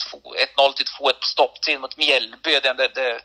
[0.56, 2.60] 1-0 till 2-1 på stopptid mot Mjällby.
[2.60, 3.20] Det, det, det,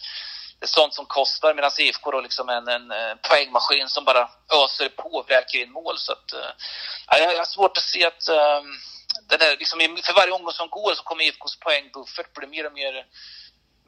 [0.62, 4.30] är sånt som kostar medan IFK då liksom en, en, en poängmaskin som bara
[4.64, 5.98] öser på och vräker in mål.
[5.98, 8.62] Så att, äh, jag har svårt att se att äh,
[9.30, 12.74] den är, liksom, för varje omgång som går så kommer IFKs poängbuffert bli mer och
[12.74, 13.06] mer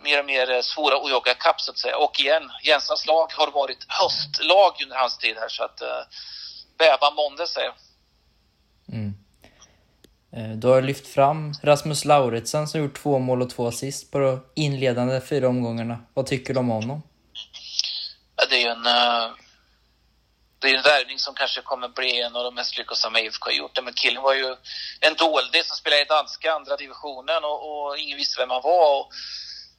[0.04, 1.98] mer och mer svåra att jaga kapp så att säga.
[1.98, 5.88] Och igen, Jensens lag har varit höstlag under hans tid här så att uh,
[6.78, 7.76] bäva månde säger jag.
[8.96, 9.14] Mm.
[10.36, 14.20] Eh, du har lyft fram Rasmus Lauritsen som gjort två mål och två assist på
[14.20, 16.00] de inledande fyra omgångarna.
[16.14, 17.02] Vad tycker du om honom?
[18.50, 19.36] det är ju en, uh,
[20.64, 23.52] det är en värvning som kanske kommer bli en av de mest lyckosamma IFK har
[23.52, 23.84] gjort.
[23.84, 24.56] Men killen var ju
[25.00, 29.00] en dålig som spelade i danska andra divisionen och, och ingen visste vem han var.
[29.00, 29.12] Och,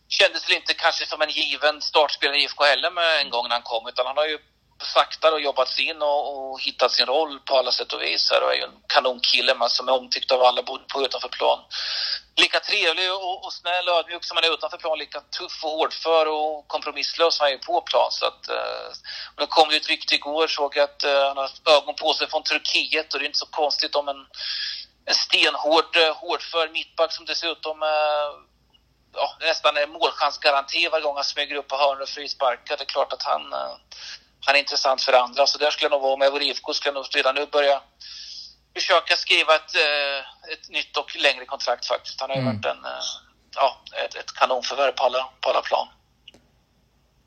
[0.09, 3.57] kändes väl inte kanske som en given startspelare i IFK heller med en gång när
[3.57, 4.38] han kom, utan han har ju
[4.82, 8.30] sakta och jobbat sig in och, och hittat sin roll på alla sätt och vis
[8.30, 11.04] här och är ju en kanonkille man som är omtyckt av alla både på och
[11.04, 11.58] utanför plan.
[12.37, 15.70] Lika trevlig och, och snäll och ödmjuk som han är utanför plan, lika tuff och
[15.70, 18.10] hårdför och kompromisslös som han är på plan.
[18.10, 18.88] Så att, eh,
[19.34, 22.14] och det kom ju ett rykte igår, såg jag att eh, han har ögon på
[22.14, 24.26] sig från Turkiet och det är inte så konstigt om en,
[25.06, 28.30] en stenhård, eh, hårdför mittback som dessutom eh,
[29.14, 32.76] ja, nästan är målchansgaranti varje gång han smyger upp på hörnor och frisparkar.
[32.76, 33.76] Det är klart att han, eh,
[34.46, 35.46] han är intressant för andra.
[35.46, 37.46] Så där skulle jag nog vara, om jag vore IFK skulle jag nog redan nu
[37.46, 37.83] börja
[38.74, 42.20] försöka skriva ett, eh, ett nytt och längre kontrakt faktiskt.
[42.20, 42.54] Han har ju mm.
[42.54, 43.04] varit en, eh,
[43.54, 45.88] ja, ett, ett kanonförvärv på alla, på alla plan.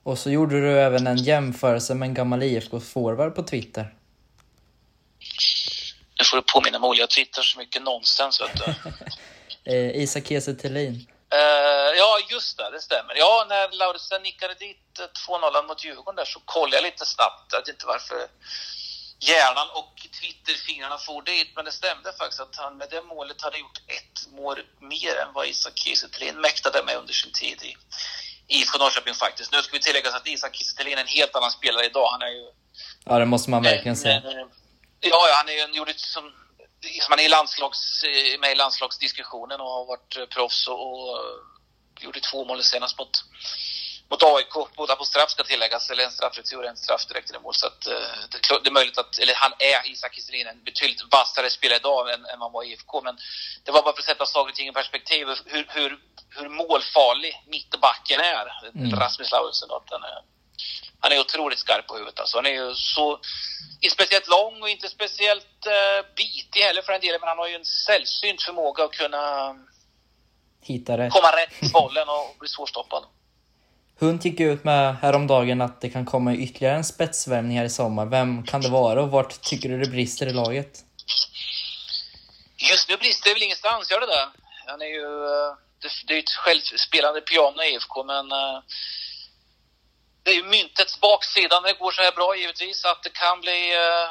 [0.03, 3.93] Och så gjorde du även en jämförelse med en gammal IFK-forward på Twitter.
[6.19, 8.51] Nu får du påminna mig, jag twittrar så mycket nonsens vet
[9.63, 9.71] du.
[10.03, 11.07] Isak Kiese Thelin.
[11.33, 13.15] Uh, ja, just det, det stämmer.
[13.15, 17.53] Ja, när Lauritsen nickade dit 2-0 mot Djurgården där så kollade jag lite snabbt.
[17.53, 18.27] Vet inte varför
[19.19, 23.57] hjärnan och Twitterfingrarna for dit, men det stämde faktiskt att han med det målet hade
[23.57, 27.77] gjort ett mål mer än vad Isak Kiese mäktade med under sin tid i
[28.47, 29.51] IFK Norrköping faktiskt.
[29.51, 32.07] Nu ska vi tillägga att Isak Kiese är en helt annan spelare idag.
[32.11, 32.47] Han är ju...
[33.05, 34.21] Ja, det måste man verkligen säga.
[34.99, 36.33] Ja, han är ju en, gjorde som
[37.09, 38.03] man är landslags,
[38.39, 41.19] med i landslagsdiskussionen och har varit proffs och, och
[41.99, 43.23] gjorde två mål senast mot,
[44.09, 44.53] mot AIK.
[44.75, 47.53] Båda på straff ska tilläggas, eller en straffretur och en straff direkt i mål.
[47.53, 47.93] Så att, eh,
[48.31, 52.13] det, det, är möjligt att, eller han är, Isak Kiselin, en betydligt vassare spelare idag
[52.13, 53.01] än, än man var i IFK.
[53.01, 53.17] Men
[53.63, 55.27] det var bara för att sätta saker och ting i perspektiv.
[55.45, 58.45] Hur, hur, hur målfarlig mittbacken är,
[58.75, 58.99] mm.
[58.99, 59.69] Rasmus Lauritsen.
[59.89, 60.21] Den är,
[60.99, 62.19] han är otroligt skarp på huvudet.
[62.19, 62.37] Alltså.
[62.37, 63.19] Han är ju så,
[63.81, 67.47] inte speciellt lång och inte speciellt uh, bitig heller för den delen, men han har
[67.47, 69.55] ju en sällsynt förmåga att kunna
[70.61, 71.13] Hitta rätt.
[71.13, 73.03] komma rätt i bollen och bli svårstoppad.
[73.99, 78.05] Hund gick ut med häromdagen att det kan komma ytterligare en spetsvärmning här i sommar.
[78.05, 80.83] Vem kan det vara och vart tycker du det brister i laget?
[82.71, 84.29] Just nu brister det väl ingenstans, gör det det?
[84.67, 85.05] Han är ju...
[85.25, 88.59] Eh, det, det är ju ett självspelande piano i IFK, men uh,
[90.27, 93.41] det är ju myntets baksida när det går så här bra givetvis, att det kan
[93.41, 94.07] bli, eh,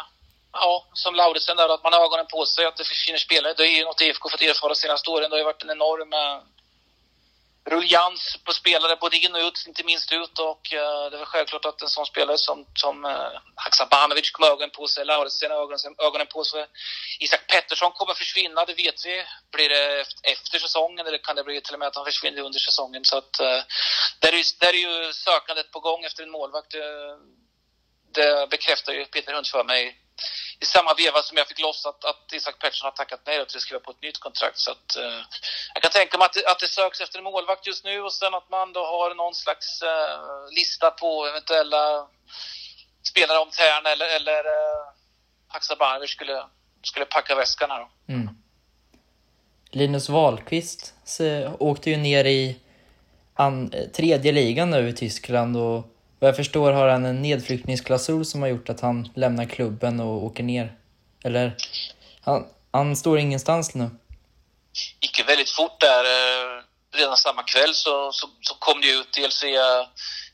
[0.53, 3.55] ja, som Lauritsen där, att man har ögonen på sig, att det försvinner spelare.
[3.57, 5.31] Det är ju något IFK fått erfara de senaste åren.
[5.31, 6.39] Det har ju varit en enorm eh,
[7.67, 10.39] ruljans på spelare både in och ut, inte minst ut.
[10.39, 14.53] Och uh, det är väl självklart att en sån spelare som, som uh, Haksabanovic kommer
[14.53, 16.67] ögonen på sig, Lauritsen har ögonen, ögonen på sig.
[17.21, 19.25] Isak Pettersson kommer försvinna, det vet vi.
[19.53, 22.59] Blir det efter säsongen eller kan det bli till och med att han försvinner under
[22.59, 23.05] säsongen?
[23.05, 23.61] Så att uh,
[24.21, 26.71] där, är, där är ju sökandet på gång efter en målvakt.
[26.71, 27.19] Det,
[28.15, 30.06] det bekräftar ju Peter Hund för mig
[30.61, 33.57] i samma veva som jag fick loss att, att Isak Pettersson har tackat nej till
[33.57, 34.59] att skriva på ett nytt kontrakt.
[34.59, 35.21] Så att, eh,
[35.75, 38.35] jag kan tänka mig att, att det söks efter en målvakt just nu och sen
[38.35, 42.09] att man då har någon slags eh, lista på eventuella
[43.03, 44.85] spelare om Tern eller, eller eh,
[45.49, 46.43] Haksabanovic skulle,
[46.83, 48.13] skulle packa väskan här då.
[48.13, 48.29] Mm.
[49.71, 52.57] Linus Wahlqvist eh, åkte ju ner i
[53.35, 58.43] an, tredje ligan nu i Tyskland och vad jag förstår har han en nedflyttningsklausul som
[58.43, 60.77] har gjort att han lämnar klubben och åker ner.
[61.25, 61.57] Eller?
[62.21, 63.91] Han, han står ingenstans nu.
[65.01, 66.05] gick ju väldigt fort där.
[66.05, 66.63] Eh,
[66.97, 69.89] redan samma kväll så, så, så kom det ut dels via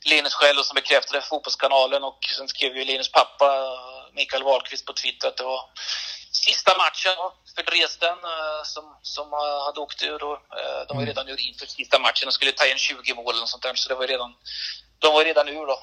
[0.04, 3.46] Linus själv som bekräftade Fotbollskanalen och sen skrev ju Linus pappa
[4.12, 5.60] Mikael Wahlqvist på Twitter att det var
[6.32, 7.16] sista matchen
[7.54, 9.32] för Dresden eh, som, som
[9.66, 10.22] hade åkt ur.
[10.24, 10.38] Och,
[10.88, 11.06] de var mm.
[11.06, 13.74] redan ur inför sista matchen och skulle ta igen 20 mål och sånt där.
[13.74, 14.34] Så det var redan,
[14.98, 15.78] de var redan ur då.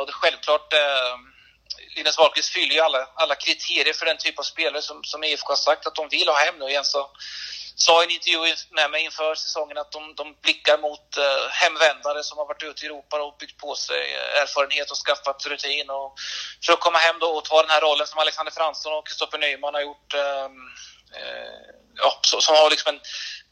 [0.00, 0.74] Och det självklart
[1.96, 5.48] Linus Wahlqvist fyller ju alla, alla kriterier för den typ av spelare som, som IFK
[5.48, 6.84] har sagt att de vill ha hem nu igen.
[6.84, 7.10] Så
[7.74, 12.22] sa i en intervju med mig inför säsongen att de, de blickar mot eh, hemvändare
[12.22, 15.90] som har varit ute i Europa och byggt på sig eh, erfarenhet och skaffat rutin.
[15.90, 16.14] Och
[16.64, 19.38] för att komma hem då och ta den här rollen som Alexander Fransson och Kristoffer
[19.38, 20.14] Nyman har gjort.
[20.14, 20.48] Eh, eh,
[21.20, 23.00] Eh, ja, så, som har liksom en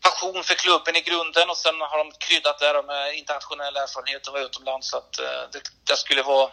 [0.03, 4.33] passion för klubben i grunden och sen har de kryddat det med internationell erfarenhet och
[4.33, 4.91] var utomlands.
[4.91, 6.51] Så att, eh, det, det, skulle vara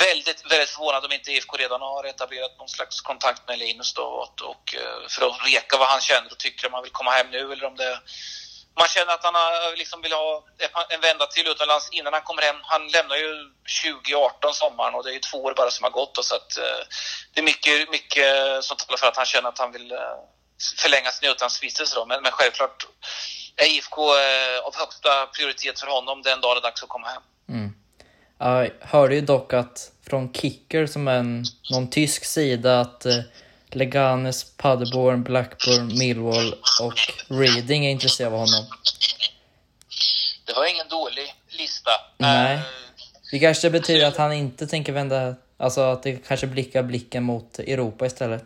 [0.00, 4.02] väldigt, väldigt förvånad om inte IFK redan har etablerat någon slags kontakt med Linus då
[4.02, 7.10] och, och eh, för att reka vad han känner och tycker om han vill komma
[7.10, 8.00] hem nu eller om det
[8.80, 10.44] man känner att han har, eh, liksom vill ha
[10.94, 12.56] en vända till utomlands innan han kommer hem.
[12.62, 13.30] Han lämnar ju
[13.82, 16.18] 2018 sommaren och det är ju två år bara som har gått.
[16.18, 16.82] Och så att, eh,
[17.32, 20.18] det är mycket, mycket eh, som talar för att han känner att han vill eh,
[20.82, 22.04] förlänga sin utlandsvistelse.
[22.08, 22.86] Men, men självklart
[23.56, 27.08] är IFK eh, av högsta prioritet för honom den dag det är dags att komma
[27.08, 27.22] hem.
[27.48, 27.74] Mm.
[28.38, 33.20] Jag hörde ju dock att från Kicker, som är en, någon tysk sida, att eh,
[33.76, 38.66] Leganes, Paderborn, Blackburn, Millwall och Reading är intresserade av honom.
[40.44, 41.90] Det var ingen dålig lista.
[42.16, 42.56] Nej.
[42.56, 42.62] Uh,
[43.30, 47.58] det kanske betyder att han inte tänker vända, alltså att det kanske blickar blicken mot
[47.58, 48.44] Europa istället.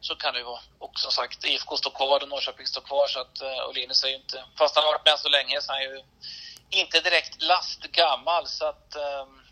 [0.00, 0.60] Så kan det ju vara.
[0.78, 3.06] Och som sagt, IFK står kvar och Norrköping står kvar.
[3.08, 5.72] Så att, eh, Linus är ju inte, fast han har varit med så länge så
[5.72, 6.02] är han ju
[6.70, 8.46] inte direkt lastgammal.
[8.46, 9.42] Så att um,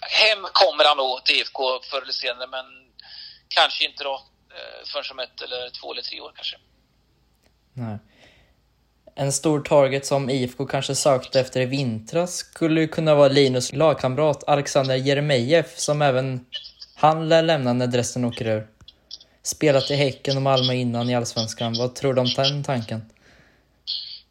[0.00, 2.87] hem kommer han nog till IFK förr eller senare, men
[3.48, 6.56] kanske inte då uh, förrän om ett eller två eller tre år kanske.
[7.72, 7.98] Nej.
[9.14, 14.44] En stor target som IFK kanske sökte efter i vintras skulle kunna vara Linus lagkamrat
[14.46, 16.46] Alexander Jeremejeff som även
[16.94, 18.68] han lär lämna när Dresden åker ur
[19.42, 21.74] spelat i Häcken och Malmö innan i Allsvenskan.
[21.78, 23.12] Vad tror du om den tanken?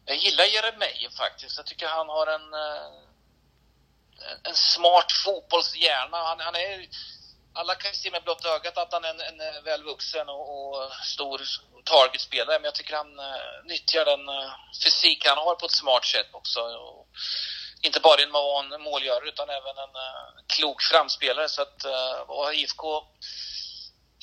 [0.04, 1.56] Jag gillar Jeremejeff faktiskt.
[1.56, 2.88] Jag tycker han har en, eh,
[4.48, 6.16] en smart fotbollshjärna.
[6.16, 6.86] Han, han är,
[7.58, 10.44] alla kan ju se med blott ögat att han är en, en eh, välvuxen och,
[10.58, 11.40] och stor
[11.84, 14.52] targetspelare, men jag tycker han uh, nyttjar den uh,
[14.84, 16.60] fysik han har på ett smart sätt också.
[16.60, 17.08] Och
[17.82, 21.48] inte bara en van målgörare utan även en uh, klok framspelare.
[21.48, 23.04] Så att, uh, IFK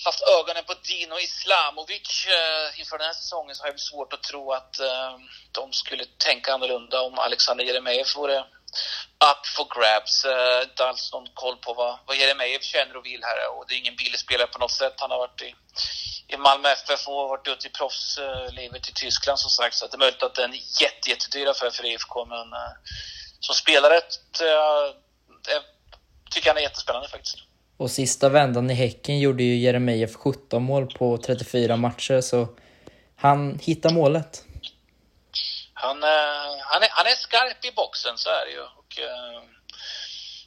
[0.05, 4.23] haft ögonen på Dino Islamovic eh, inför den här säsongen så har jag svårt att
[4.23, 4.79] tro att
[5.51, 8.45] de skulle tänka annorlunda om Alexander Jeremejeff vore
[9.31, 10.25] up for grabs.
[10.25, 13.73] Eh, inte alls någon koll på vad, vad Jeremejeff känner och vill här och det
[13.75, 14.93] är ingen billig spelare på något sätt.
[14.97, 15.55] Han har varit i,
[16.33, 19.95] i Malmö FF och varit ute i proffslivet eh, i Tyskland som sagt så det
[19.95, 22.73] är möjligt att det är en jätte, jättedyr affär för IFK men eh,
[23.39, 24.85] som spelare eh,
[26.31, 27.37] tycker jag han är jättespännande faktiskt.
[27.77, 32.47] Och sista vändan i Häcken gjorde ju Jeremejeff 17 mål på 34 matcher, så
[33.15, 34.44] han hittar målet.
[35.85, 38.61] Han, uh, han, är, han är skarp i boxen, så är det ju.
[38.79, 39.41] Och, uh,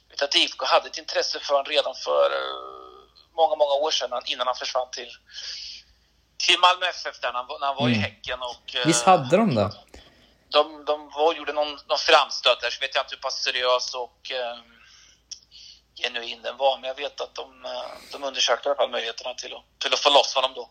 [0.09, 2.99] vet att IFK hade ett intresse för honom redan för uh,
[3.35, 5.11] många, många år sedan, innan han försvann till,
[6.45, 7.99] till Malmö FF där, när han, när han var mm.
[7.99, 8.39] i Häcken.
[8.41, 9.71] Och, Visst hade de det?
[10.51, 13.93] De, de var, gjorde någon, någon framstöt där, så vet jag inte hur pass seriös
[13.93, 14.59] och uh,
[16.01, 16.77] genuin den var.
[16.77, 17.71] Men jag vet att de, eh,
[18.11, 20.69] de undersökte i alla fall möjligheterna till att, till att få loss honom då.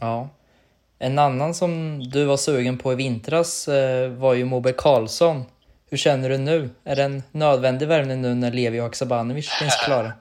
[0.00, 0.28] Ja.
[0.98, 5.44] En annan som du var sugen på i vintras eh, var ju Moberg Karlsson.
[5.90, 6.70] Hur känner du nu?
[6.84, 10.12] Är det en nödvändig värvning nu när Levi och Haksabanovic finns klara?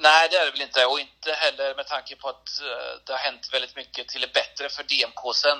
[0.00, 0.86] Nej, det är det väl inte.
[0.86, 4.32] Och inte heller med tanke på att uh, det har hänt väldigt mycket till det
[4.32, 5.58] bättre för DMK sen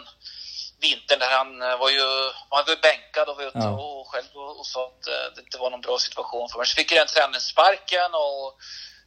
[0.80, 2.06] vintern där han eh, var ju,
[2.50, 3.70] han var bänkad och var ute ja.
[3.70, 6.66] och själv och, och sa att eh, det inte var någon bra situation för mig.
[6.66, 8.58] Så fick den tränaren sparken och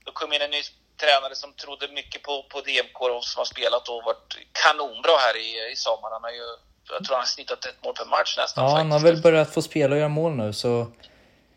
[0.05, 0.61] då kom in en ny
[1.01, 5.35] tränare som trodde mycket på, på DMK och som har spelat och varit kanonbra här
[5.37, 6.09] i, i sommar.
[6.11, 6.47] Han har ju,
[6.89, 8.63] jag tror han har snittat ett mål per match nästan.
[8.63, 8.81] Ja, faktiskt.
[8.81, 10.91] han har väl börjat få spela och göra mål nu så...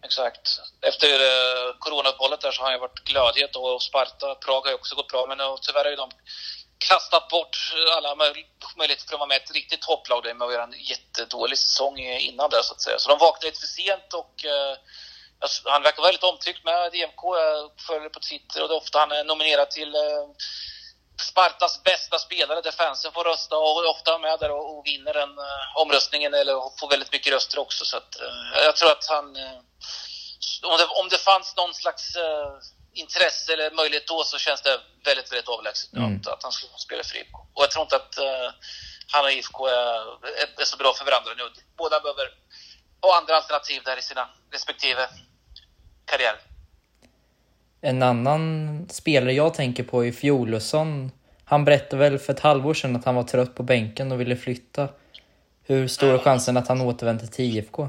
[0.04, 0.60] Exakt.
[0.80, 4.74] Efter eh, coronauppehållet där så har han ju varit glödhet och Sparta, Prag har ju
[4.74, 6.10] också gått bra men och tyvärr har ju de
[6.88, 7.56] kastat bort
[7.96, 11.58] alla möjligheter för att vara med i ett riktigt topplag med att göra en jättedålig
[11.58, 12.98] säsong innan det så att säga.
[12.98, 14.76] Så de vaknade lite för sent och eh,
[15.64, 17.22] han verkar väldigt omtyckt med DMK.
[17.22, 20.24] Jag följer på Twitter och det är ofta han är nominerad till eh,
[21.20, 25.14] Spartas bästa spelare där fansen får rösta och är ofta med där och, och vinner
[25.14, 27.84] den eh, omröstningen eller får väldigt mycket röster också.
[27.84, 29.36] Så att, eh, jag tror att han...
[29.36, 29.58] Eh,
[30.62, 32.52] om det, om det fanns någon slags eh,
[32.94, 36.16] intresse eller möjlighet då så känns det väldigt, väldigt avlägset mm.
[36.16, 37.38] att, att han skulle spela för IFK.
[37.54, 38.50] Och jag tror inte att uh,
[39.12, 41.52] han och IFK är, är så bra för varandra nu.
[41.76, 42.28] Båda behöver
[43.02, 45.08] ha andra alternativ där i sina respektive
[46.14, 46.40] karriärer.
[47.80, 51.10] En annan spelare jag tänker på är Fjolusson.
[51.44, 54.36] Han berättade väl för ett halvår sedan att han var trött på bänken och ville
[54.36, 54.88] flytta.
[55.66, 57.88] Hur stor är chansen att han återvänder till IFK?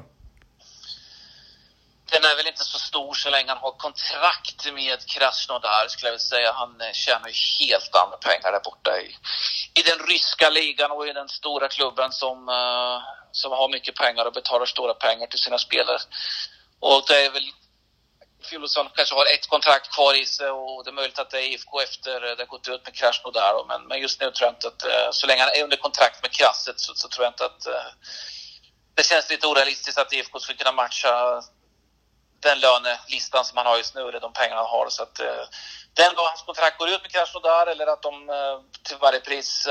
[2.11, 6.11] Den är väl inte så stor så länge han har kontrakt med Krasnodar skulle jag
[6.11, 6.51] vilja säga.
[6.53, 9.07] Han eh, tjänar ju helt andra pengar där borta i,
[9.79, 12.97] i den ryska ligan och i den stora klubben som, uh,
[13.31, 15.97] som har mycket pengar och betalar stora pengar till sina spelare.
[16.79, 17.49] Och det är väl
[18.43, 21.47] Filosson kanske har ett kontrakt kvar i sig och det är möjligt att det är
[21.53, 23.65] IFK efter det har gått ut med Krasnodar.
[23.67, 26.21] Men, men just nu tror jag inte att, eh, så länge han är under kontrakt
[26.21, 27.89] med Krasset så, så tror jag inte att eh,
[28.95, 31.43] det känns lite orealistiskt att IFK skulle kunna matcha
[32.39, 34.89] den lönelistan som han har just nu, eller de pengarna han har.
[34.89, 35.45] Så att, eh,
[35.93, 38.13] den dag hans kontrakt går ut med Krasnodar eller att de
[38.83, 39.67] till varje pris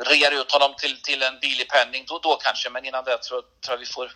[0.00, 2.70] rear ut honom till, till en billig penning, då, då kanske.
[2.70, 4.12] Men innan det tror, tror jag vi får,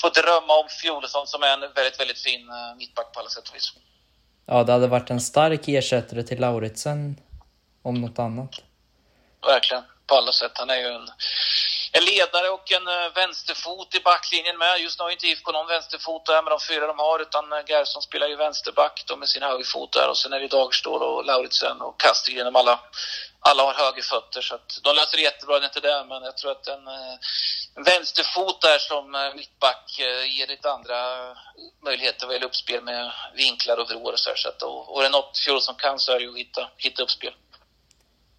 [0.00, 3.48] får drömma om Fjolesson som är en väldigt, väldigt fin eh, mittback på alla sätt
[3.48, 3.72] och vis.
[4.46, 7.16] Ja, det hade varit en stark ersättare till Lauritsen
[7.82, 8.54] om något annat.
[9.46, 10.52] Verkligen, på alla sätt.
[10.54, 11.08] Han är ju en
[11.92, 14.80] en ledare och en uh, vänsterfot i backlinjen med.
[14.80, 17.58] Just nu har inte IFK någon vänsterfot där med de fyra de har utan uh,
[17.66, 21.24] Gerson spelar ju vänsterback då med sin högerfot där och sen är det Dagerstål och
[21.24, 22.44] Lauritsen och Kastegren.
[22.44, 22.80] De alla,
[23.40, 26.36] alla har högerfötter så att de löser det jättebra, det är inte det men jag
[26.36, 27.14] tror att en, uh,
[27.76, 29.84] en vänsterfot där som uh, mittback
[30.36, 30.98] ger lite andra
[31.84, 35.00] möjligheter vad gäller uppspel med vinklar och vrår och så, här, så att, och, och
[35.00, 37.32] är det något Fjol som kan så är det ju att hitta, hitta uppspel.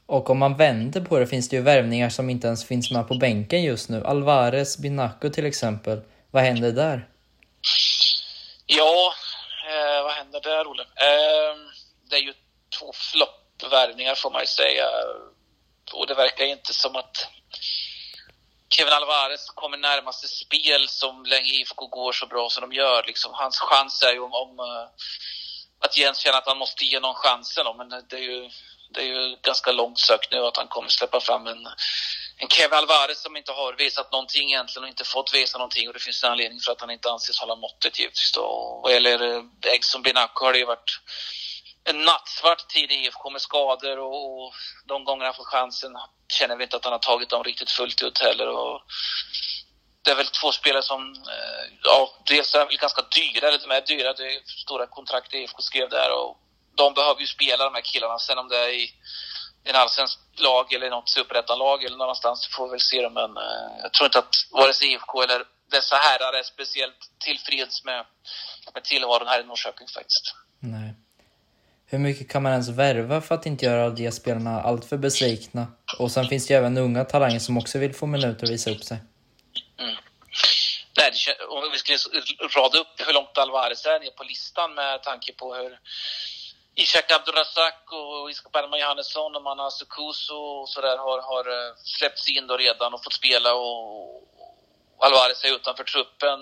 [0.05, 3.07] Och om man vänder på det finns det ju värvningar som inte ens finns med
[3.07, 4.05] på bänken just nu.
[4.05, 6.01] Alvarez, Binaco till exempel.
[6.31, 7.07] Vad händer där?
[8.65, 9.13] Ja,
[9.69, 10.83] eh, vad händer där, Olle?
[10.83, 11.57] Eh,
[12.09, 12.33] det är ju
[12.79, 12.91] två
[13.67, 14.87] värvningar får man ju säga.
[15.93, 17.27] Och det verkar inte som att
[18.69, 23.03] Kevin Alvarez kommer närmast ett spel som länge IFK går så bra som de gör.
[23.07, 24.87] Liksom, hans chans är ju om, om eh,
[25.79, 27.65] att Jens känner att han måste ge någon chansen.
[27.77, 28.49] Men det är ju
[28.93, 31.67] det är ju ganska långt sökt nu att han kommer släppa fram en,
[32.37, 35.93] en Kevin Alvarez som inte har visat någonting egentligen och inte fått visa någonting och
[35.93, 38.41] det finns en anledning för att han inte anses hålla måttet givetvis då.
[38.41, 39.43] Och vad gäller
[39.73, 40.99] Eggson eh, Binako har det ju varit
[41.83, 44.53] en nattsvart tid i IFK med skador och, och
[44.85, 48.01] de gånger han får chansen känner vi inte att han har tagit dem riktigt fullt
[48.01, 48.47] ut heller.
[48.47, 48.81] Och
[50.01, 53.75] det är väl två spelare som, eh, ja, dels är väl ganska dyra, lite de
[53.75, 56.37] är dyra, det är stora kontrakt IFK skrev där och
[56.75, 58.19] de behöver ju spela de här killarna.
[58.19, 58.93] Sen om det är i
[59.63, 63.09] en allsvensk lag eller något superettanlag eller någon annanstans får vi väl se det.
[63.09, 67.83] Men eh, jag tror inte att vare sig IFK eller dessa herrar är speciellt tillfreds
[67.83, 68.05] med,
[68.73, 70.35] med tillvaron här i Norrköping faktiskt.
[70.59, 70.95] Nej.
[71.91, 75.67] Hur mycket kan man ens värva för att inte göra de spelarna alltför besvikna?
[75.99, 78.71] Och sen finns det ju även unga talanger som också vill få minuter och visa
[78.71, 78.97] upp sig.
[79.79, 79.95] Mm.
[80.97, 81.97] Nej, det, om vi skulle
[82.57, 85.79] rada upp hur långt Alvarez är ner på listan med tanke på hur
[86.75, 92.47] Ishak Abdurazak och Iskak Johannesson och Manna Sukuso och sådär har, har eh, släppts in
[92.47, 94.27] då redan och fått spela och
[94.99, 96.39] Alvarez är utanför truppen.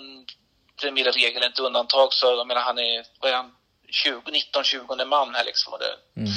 [0.82, 2.14] Det är mer regel, inte undantag.
[2.14, 3.56] Så jag menar, han är, vad är han,
[3.92, 5.74] 19-20 man här liksom.
[5.74, 6.32] Och det, mm.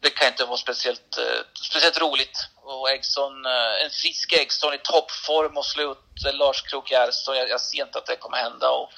[0.00, 2.48] det kan inte vara speciellt, uh, speciellt roligt.
[2.56, 5.98] Och Eggson, uh, en frisk Eggson i toppform och slut
[6.32, 8.70] Lars Krok Gerson, jag, jag ser inte att det kommer hända.
[8.70, 8.90] Och,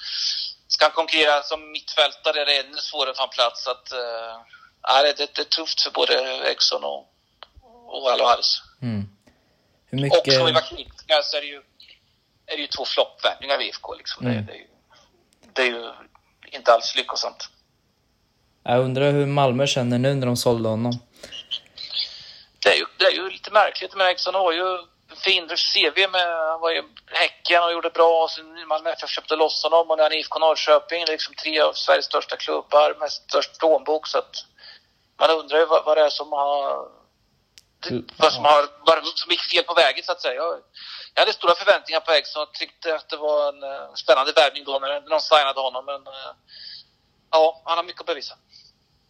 [0.67, 3.67] ska han konkurrera som mittfältare är det ännu svårare att ta en plats.
[3.67, 6.13] Att, äh, det, det, det är tufft för både
[6.51, 7.13] Exxon och,
[7.85, 8.61] och Alvarez.
[8.81, 9.09] Mm.
[9.85, 10.27] Hur mycket...
[10.27, 11.61] Och som vi var kritiska så är det ju,
[12.45, 13.95] är det ju två floppvärvningar i IFK.
[13.95, 14.25] Liksom.
[14.25, 14.45] Mm.
[14.45, 14.51] Det,
[15.53, 15.81] det, är ju,
[16.41, 17.49] det är ju inte alls lyckosamt.
[18.63, 20.91] Jag undrar hur Malmö känner nu när de sålde honom.
[22.59, 24.77] Det är ju, det är ju lite märkligt, men Exxon har ju
[25.15, 28.23] fin CV med, han var ju Häcken och gjorde bra.
[28.23, 29.91] Och sen Malmö FF köpte loss honom.
[29.91, 34.07] Och nu är han IFK Norrköping, liksom tre av Sveriges största klubbar med störst plånbok.
[34.07, 34.45] Så att
[35.19, 36.87] man undrar ju vad, vad det är som har
[38.17, 40.33] vad som har, vad som gick fel på vägen så att säga.
[40.33, 40.59] Jag,
[41.13, 44.63] jag hade stora förväntningar på Exxon och tyckte att det var en uh, spännande värvning
[44.63, 45.85] då när någon signade honom.
[45.85, 46.31] Men uh,
[47.31, 48.33] ja, han har mycket att bevisa.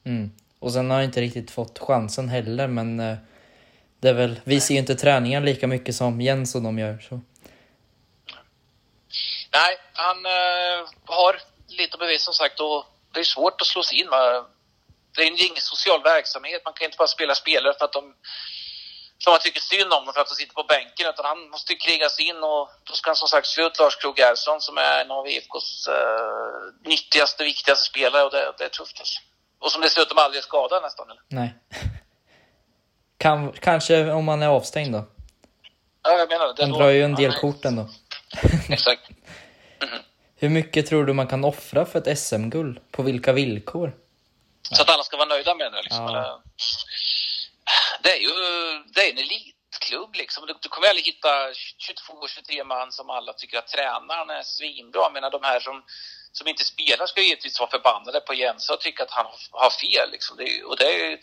[0.04, 0.32] Mm.
[0.60, 3.18] Och sen har han inte riktigt fått chansen heller men uh
[4.02, 7.06] det är väl, vi ser ju inte träningen lika mycket som Jens och de gör.
[7.10, 7.22] Så.
[9.52, 13.84] Nej, han äh, har lite att bevisa som sagt och det är svårt att slå
[13.84, 14.10] sig in.
[14.10, 14.44] Med.
[15.16, 16.62] Det är ingen social verksamhet.
[16.66, 18.16] Man kan inte bara spela spelare för att de
[19.24, 22.10] som man tycker synd om för att de sitter på bänken utan han måste kriga
[22.10, 25.02] sig in och då ska han som sagt slå ut Lars Krogh Gerson som är
[25.02, 29.20] en av IFKs äh, nyttigaste, viktigaste spelare och det, det är tufft alltså.
[29.60, 31.10] Och som dessutom aldrig är skadad nästan.
[31.10, 31.22] Eller?
[31.28, 31.56] Nej.
[33.18, 35.06] Kan, kanske om man är avstängd då?
[36.04, 36.64] Ja, jag menar det.
[36.64, 37.90] Han drar ju en del kort ändå.
[38.70, 39.02] Exakt.
[40.36, 42.80] Hur mycket tror du man kan offra för ett SM-guld?
[42.92, 43.94] På vilka villkor?
[44.62, 46.06] Så att alla ska vara nöjda med det liksom.
[46.06, 46.10] Ja.
[46.10, 46.42] Eller-
[48.04, 48.34] det är ju
[48.94, 50.46] det är en elitklubb liksom.
[50.46, 55.02] Du, du kommer aldrig hitta 22-23 man som alla tycker att tränaren är svinbra.
[55.02, 55.84] Jag menar de här som,
[56.32, 59.70] som inte spelar ska ju givetvis vara förbannade på Jensa och tycka att han har-
[59.70, 60.38] fel liksom.
[60.38, 61.18] Det, är- och det är ju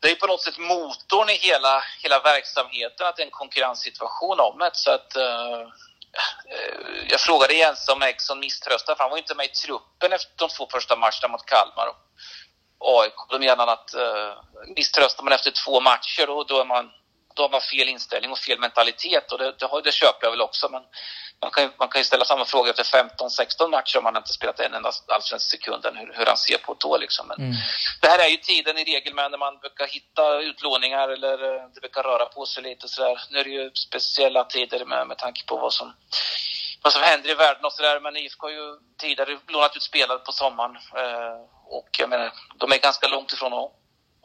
[0.00, 4.40] det är på något sätt motorn i hela, hela verksamheten, att det är en konkurrenssituation
[4.40, 4.70] om det.
[4.72, 5.68] Så att, uh,
[7.08, 10.32] jag frågade Jens om Exxon misströstar, för han var ju inte med i truppen efter
[10.36, 11.88] de två första matcherna mot Kalmar
[12.84, 13.14] AIK.
[13.30, 14.32] Då menar han att uh,
[14.76, 16.90] misströstar man efter två matcher, då, då, är man,
[17.34, 19.32] då har man fel inställning och fel mentalitet.
[19.32, 20.82] Och det, det, har, det köper jag väl också, men
[21.40, 24.60] man kan, man kan ju ställa samma fråga efter 15-16 matcher om man inte spelat
[24.60, 26.96] en enda allsvensk sekund, hur, hur han ser på det då.
[26.96, 27.28] Liksom.
[27.28, 27.54] Men, Mm.
[28.00, 31.62] det här är ju tiden i regel med när man brukar hitta utlåningar eller eh,
[31.74, 33.20] det brukar röra på sig lite och sådär.
[33.30, 35.92] Nu är det ju speciella tider med, med tanke på vad som,
[36.84, 38.00] vad som händer i världen och sådär.
[38.00, 40.76] Men IFK har ju tidigare lånat ut spelare på sommaren.
[40.76, 41.36] Eh,
[41.78, 43.70] och jag menar, de är ganska långt ifrån att,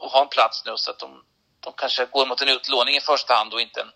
[0.02, 1.24] att ha en plats nu så att de,
[1.60, 3.92] de kanske går mot en utlåning i första hand och inte en,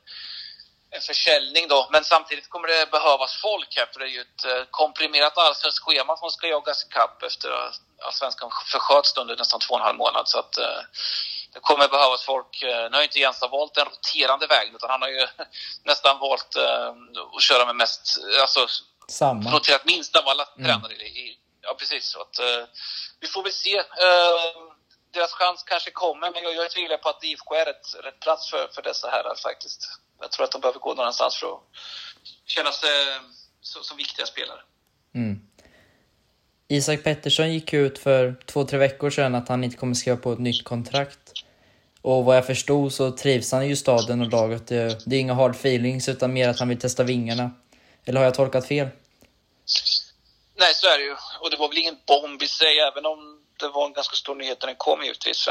[0.90, 1.88] en försäljning då.
[1.92, 5.84] Men samtidigt kommer det behövas folk här för det är ju ett eh, komprimerat allsvenskt
[5.84, 7.74] schema som ska jagas ikapp efter att
[8.06, 10.28] allsvenskan försköts under nästan två och en halv månad.
[10.28, 10.80] Så att eh,
[11.54, 12.62] det kommer behövas folk.
[12.62, 15.26] Eh, Nu har inte Jens valt en roterande väg utan han har ju
[15.84, 16.88] nästan valt eh,
[17.36, 18.66] att köra med mest, alltså
[19.08, 19.50] Samma.
[19.50, 20.64] roterat minst av alla Mm.
[20.66, 20.92] tränare.
[20.94, 22.04] I, ja, precis.
[22.12, 22.64] Så att, eh,
[23.20, 23.76] vi får väl se.
[23.78, 23.84] Eh,
[25.14, 28.50] deras chans kanske kommer, men jag, jag tvivlar på att IFK är rätt, rätt plats
[28.50, 29.88] för, för dessa herrar faktiskt.
[30.20, 31.60] Jag tror att de behöver gå någonstans för att
[32.46, 32.90] känna sig
[33.60, 34.60] som, som viktiga spelare.
[35.14, 35.40] Mm.
[36.68, 40.32] Isak Pettersson gick ut för två, tre veckor sedan att han inte kommer skriva på
[40.32, 41.32] ett nytt kontrakt.
[42.04, 44.66] Och vad jag förstod så trivs han i staden och laget.
[44.66, 47.50] Det, det är inga hard feelings utan mer att han vill testa vingarna.
[48.04, 48.88] Eller har jag tolkat fel?
[50.56, 51.16] Nej, så är det ju.
[51.40, 53.18] Och det var väl ingen bomb i sig, även om
[53.60, 55.48] det var en ganska stor nyhet när den kom givetvis.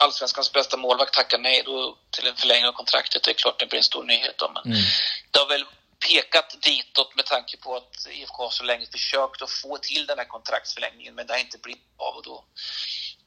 [0.00, 3.22] Allsvenskans bästa målvakt tackar nej då till en förlängning av kontraktet.
[3.24, 4.82] Det är klart det blir en stor nyhet då, men Mm.
[5.30, 5.64] det har väl
[6.08, 10.18] pekat ditåt med tanke på att IFK har så länge försökt att få till den
[10.18, 12.14] här kontraktsförlängningen, men det har inte blivit av.
[12.16, 12.44] Och då,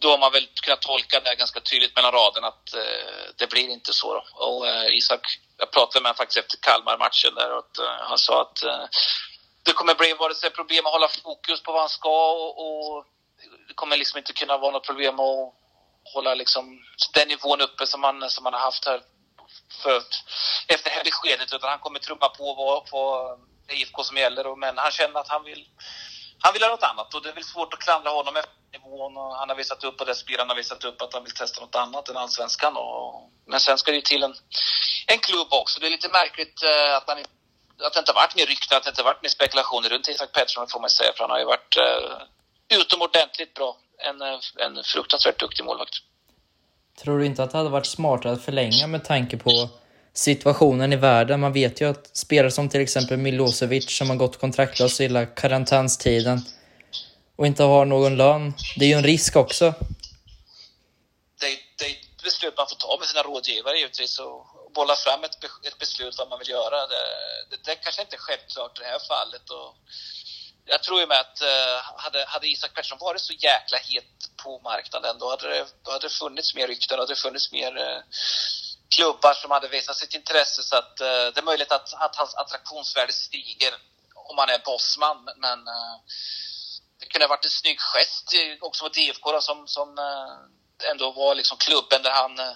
[0.03, 3.47] då har man väl kunnat tolka det här ganska tydligt mellan raderna att eh, det
[3.49, 4.13] blir inte så.
[4.13, 4.23] Då.
[4.45, 5.23] Och eh, Isak,
[5.57, 8.85] jag pratade med honom faktiskt efter Kalmar-matchen där och att, eh, han sa att eh,
[9.65, 13.05] det kommer bli vare sig problem att hålla fokus på vad han ska och, och
[13.67, 15.53] det kommer liksom inte kunna vara något problem att
[16.13, 16.63] hålla liksom
[17.13, 19.01] den nivån uppe som man, som man har haft här
[19.81, 20.03] för,
[20.67, 23.01] efter det här beskedet utan han kommer trumma på vad på
[23.67, 25.67] det IFK som gäller och, men han känner att han vill
[26.43, 29.17] han vill ha något annat och det är väl svårt att klandra honom efter nivån
[29.17, 31.61] och han har visat upp och det spelarna har visat upp att han vill testa
[31.61, 34.35] något annat än allsvenskan och, men sen ska det ju till en,
[35.07, 35.79] en klubb också.
[35.79, 37.17] Det är lite märkligt eh, att han
[37.85, 40.07] att det inte har varit mer rykten, att det inte har varit mer spekulationer runt
[40.07, 43.77] Isak Pettersson får man säga, för han har ju varit eh, utomordentligt bra.
[44.09, 45.95] En, eh, en fruktansvärt duktig målvakt.
[47.01, 49.69] Tror du inte att det hade varit smartare att förlänga med tanke på
[50.13, 51.39] situationen i världen?
[51.39, 56.41] Man vet ju att spelare som till exempel Milosevic som har gått kontraktlös hela karantänstiden
[57.35, 58.53] och inte har någon lön.
[58.77, 59.73] Det är ju en risk också.
[61.39, 64.45] Det, är- det är ett beslut man får ta med sina rådgivare givetvis och
[64.75, 66.77] bolla fram ett, ett beslut vad man vill göra.
[66.87, 67.03] Det,
[67.49, 69.49] det, det kanske inte är självklart i det här fallet.
[69.49, 69.75] Och
[70.65, 74.03] jag tror ju med att eh, hade, hade Isak Pettersson varit så jäkla het
[74.43, 77.77] på marknaden då hade det, då hade det funnits mer rykten och det funnits mer
[77.77, 77.99] eh,
[78.95, 80.63] klubbar som hade visat sitt intresse.
[80.63, 83.73] Så att, eh, det är möjligt att, att hans attraktionsvärde stiger
[84.15, 85.29] om han är bossman.
[85.37, 85.95] Men, eh,
[86.99, 91.11] det kunde ha varit en snygg gest också mot IFK då, som, som eh, ändå
[91.11, 92.55] var liksom klubben där han eh,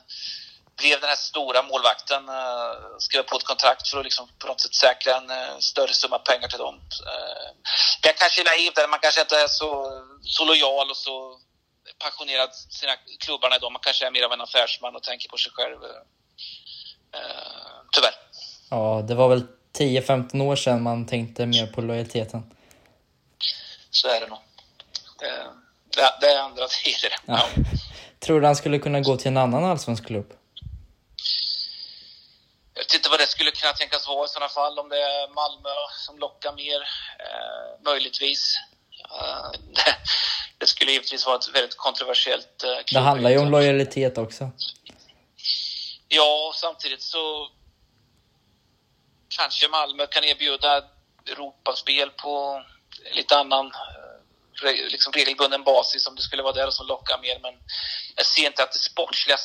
[0.77, 4.61] blev den här stora målvakten, eh, skrev på ett kontrakt för att liksom på något
[4.61, 6.75] sätt säkra en eh, större summa pengar till dem.
[7.11, 7.49] Eh,
[8.01, 9.69] jag kanske är naiv där, man kanske inte är så,
[10.21, 11.39] så lojal och så
[11.99, 13.71] passionerad sina klubbarna idag.
[13.71, 15.79] Man kanske är mer av en affärsman och tänker på sig själv
[17.17, 18.13] eh, tyvärr.
[18.69, 19.43] Ja, det var väl
[19.77, 22.43] 10-15 år sedan man tänkte mer på lojaliteten.
[23.89, 24.39] Så är det nog.
[25.95, 27.15] Det, det är andra tider.
[27.25, 27.47] Ja.
[28.19, 30.33] Tror du han skulle kunna gå till en annan allsvensk klubb?
[32.73, 35.33] Jag vet inte vad det skulle kunna tänkas vara i sådana fall, om det är
[35.35, 35.69] Malmö
[36.05, 36.81] som lockar mer,
[37.25, 38.55] eh, möjligtvis.
[39.11, 39.95] Eh, det,
[40.57, 43.03] det skulle givetvis vara ett väldigt kontroversiellt eh, Det klubb.
[43.03, 44.51] handlar ju om lojalitet också.
[46.07, 47.49] Ja, samtidigt så
[49.37, 50.83] kanske Malmö kan erbjuda
[51.25, 52.63] Europaspel på
[53.13, 57.39] lite annan eh, liksom regelbunden basis om det skulle vara det som lockar mer.
[57.41, 57.53] Men
[58.15, 59.37] jag ser inte att det sportsliga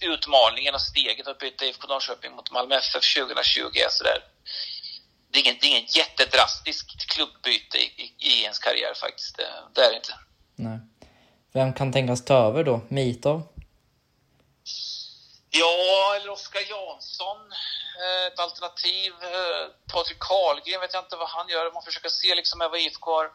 [0.00, 4.18] utmaningen och steget att byta IFK Norrköping mot Malmö FF 2020 är sådär.
[5.30, 9.36] Det är ingen, det är ingen jättedrastiskt klubbbyte i, i, i ens karriär faktiskt.
[9.36, 10.14] Det, det är det inte.
[10.56, 10.78] Nej.
[11.52, 12.80] Vem kan tänkas ta över då?
[12.88, 13.42] Mitov?
[15.56, 17.52] Ja, eller Oskar Jansson.
[18.02, 19.12] Eh, ett alternativ.
[19.22, 21.72] Eh, Patrik Karlgren vet jag inte vad han gör.
[21.72, 23.32] Man försöker se liksom vad IFK har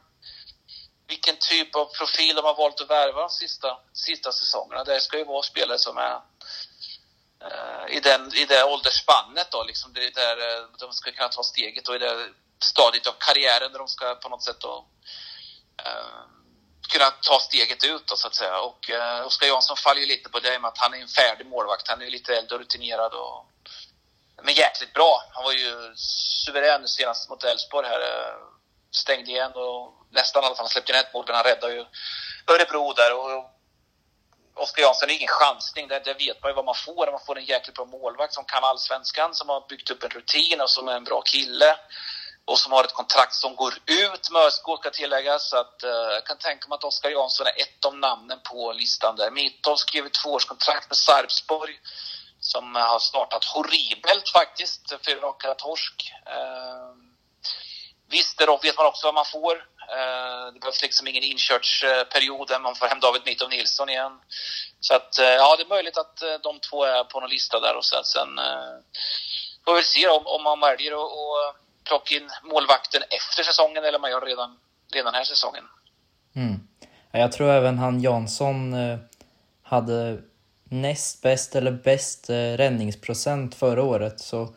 [1.08, 4.84] vilken typ av profil de har valt att värva de sista, sista säsongerna.
[4.84, 6.22] Det ska ju vara spelare som är
[7.46, 10.38] eh, i, den, i det åldersspannet då, liksom det där
[10.80, 12.30] de ska kunna ta steget och i det
[12.64, 14.86] stadiet av karriären där de ska på något sätt då,
[15.82, 16.39] uh,
[16.90, 18.60] kunna ta steget ut då, så att säga.
[18.60, 21.48] Och eh, Oskar Jansson faller ju lite på det med att han är en färdig
[21.48, 21.88] målvakt.
[21.88, 23.46] Han är lite äldre och rutinerad och
[24.44, 25.24] men jäkligt bra.
[25.32, 25.94] Han var ju
[26.46, 28.02] suverän senast mot Elfsborg här.
[28.02, 28.36] Eh,
[28.92, 31.86] stängde igen och nästan i alla fall släppte in ett mål, men han räddade ju
[32.48, 33.14] Örebro där.
[33.16, 33.50] Och
[34.56, 35.88] Oskar Jansson är ingen chansning.
[35.88, 37.12] Det, det vet man ju vad man får.
[37.12, 40.62] Man får en jäkligt bra målvakt som kan allsvenskan, som har byggt upp en rutin
[40.62, 41.78] och som är en bra kille.
[42.50, 45.50] Och som har ett kontrakt som går ut med ÖSK, ska tilläggas.
[45.50, 48.72] Så att, eh, jag kan tänka mig att Oskar Jansson är ett av namnen på
[48.72, 49.32] listan där.
[49.32, 51.80] Mitov skrev ett tvåårskontrakt med Sarpsborg
[52.40, 54.94] som har startat horribelt faktiskt.
[55.06, 56.14] Fyra raka torsk.
[56.26, 56.94] Eh,
[58.12, 59.56] Visst, då vet man också vad man får.
[59.92, 64.12] Eh, det behövs liksom ingen inkörsperiod där man får hem David Mitov Nilsson igen.
[64.80, 67.60] Så att, eh, ja, det är möjligt att eh, de två är på någon lista
[67.60, 68.40] där och sen, sen
[69.66, 74.12] får vi se om, om man väljer att plocka in målvakten efter säsongen eller man
[74.12, 74.58] gör redan,
[74.94, 75.64] redan här säsongen.
[76.36, 76.68] Mm.
[77.12, 78.76] Jag tror även han Jansson
[79.64, 80.22] hade
[80.64, 84.20] näst bäst eller bäst räddningsprocent förra året.
[84.20, 84.54] Så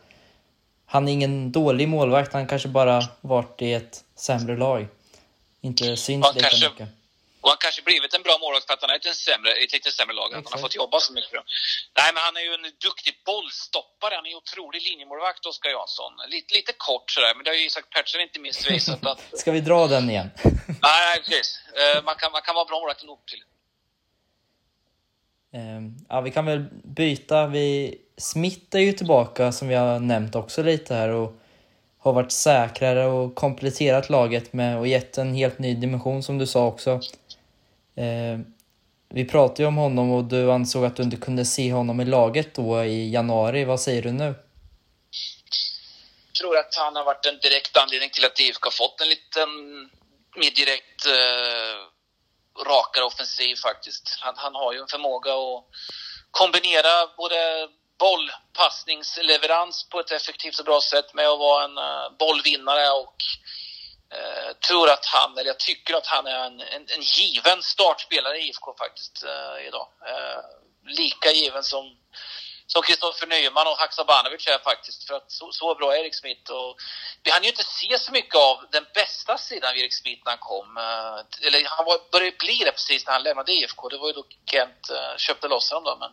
[0.85, 4.87] han är ingen dålig målvakt, han kanske bara varit i ett sämre lag.
[5.61, 6.89] Inte syns lika kanske, mycket.
[7.43, 9.91] Och han kanske blivit en bra målvakt för att han är ett, sämre, ett lite
[9.97, 10.29] sämre lag.
[10.33, 11.41] Han har fått jobba så mycket.
[11.99, 14.13] Nej, men han är ju en duktig bollstoppare.
[14.15, 16.13] Han är en otrolig linjemålvakt, Oskar Jansson.
[16.35, 19.21] Lite, lite kort sådär, men det har ju Isak Pettersson inte minst visat att...
[19.41, 20.29] Ska vi dra den igen?
[20.89, 21.49] nej, precis.
[21.79, 23.43] Uh, man, kan, man kan vara bra målvakt nog till.
[25.55, 27.47] Uh, ja, vi kan väl byta.
[27.47, 31.39] Vi Smith är ju tillbaka som vi har nämnt också lite här och
[32.03, 36.47] har varit säkrare och kompletterat laget med och gett en helt ny dimension som du
[36.47, 37.01] sa också.
[37.95, 38.39] Eh,
[39.09, 42.05] vi pratade ju om honom och du ansåg att du inte kunde se honom i
[42.05, 43.63] laget då i januari.
[43.63, 44.35] Vad säger du nu?
[46.27, 49.09] Jag tror att han har varit en direkt anledning till att IFK har fått en
[49.09, 49.49] liten
[50.35, 51.75] mer direkt eh,
[52.73, 54.17] rakare offensiv faktiskt.
[54.21, 55.65] Han, han har ju en förmåga att
[56.31, 57.37] kombinera både
[57.99, 63.15] bollpassningsleverans på ett effektivt och bra sätt med att vara en eh, bollvinnare och
[64.13, 68.37] Eh, tror att han, eller jag tycker att han är en, en, en given startspelare
[68.37, 69.87] i IFK faktiskt eh, idag.
[70.07, 70.39] Eh,
[70.85, 71.97] lika given som
[72.67, 75.07] som Kristoffer Nyman och Haksabanovic är faktiskt.
[75.07, 76.51] För att så, så bra är Erik Smith.
[76.51, 76.77] Och
[77.23, 80.31] vi hann ju inte se så mycket av den bästa sidan av Erik Smith när
[80.31, 80.77] han kom.
[80.77, 83.89] Eh, eller han var, började bli det precis när han lämnade IFK.
[83.89, 85.97] Det var ju då Kent köpte loss honom då.
[85.99, 86.11] Men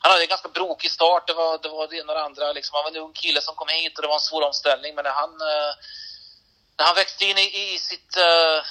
[0.00, 1.26] han hade en ganska brokig start.
[1.26, 2.52] Det var det, var det ena och det andra.
[2.52, 4.94] Liksom, han var en ung kille som kom hit och det var en svår omställning.
[4.94, 5.32] Men när han,
[6.78, 8.62] när han växte in i, i sitt uh,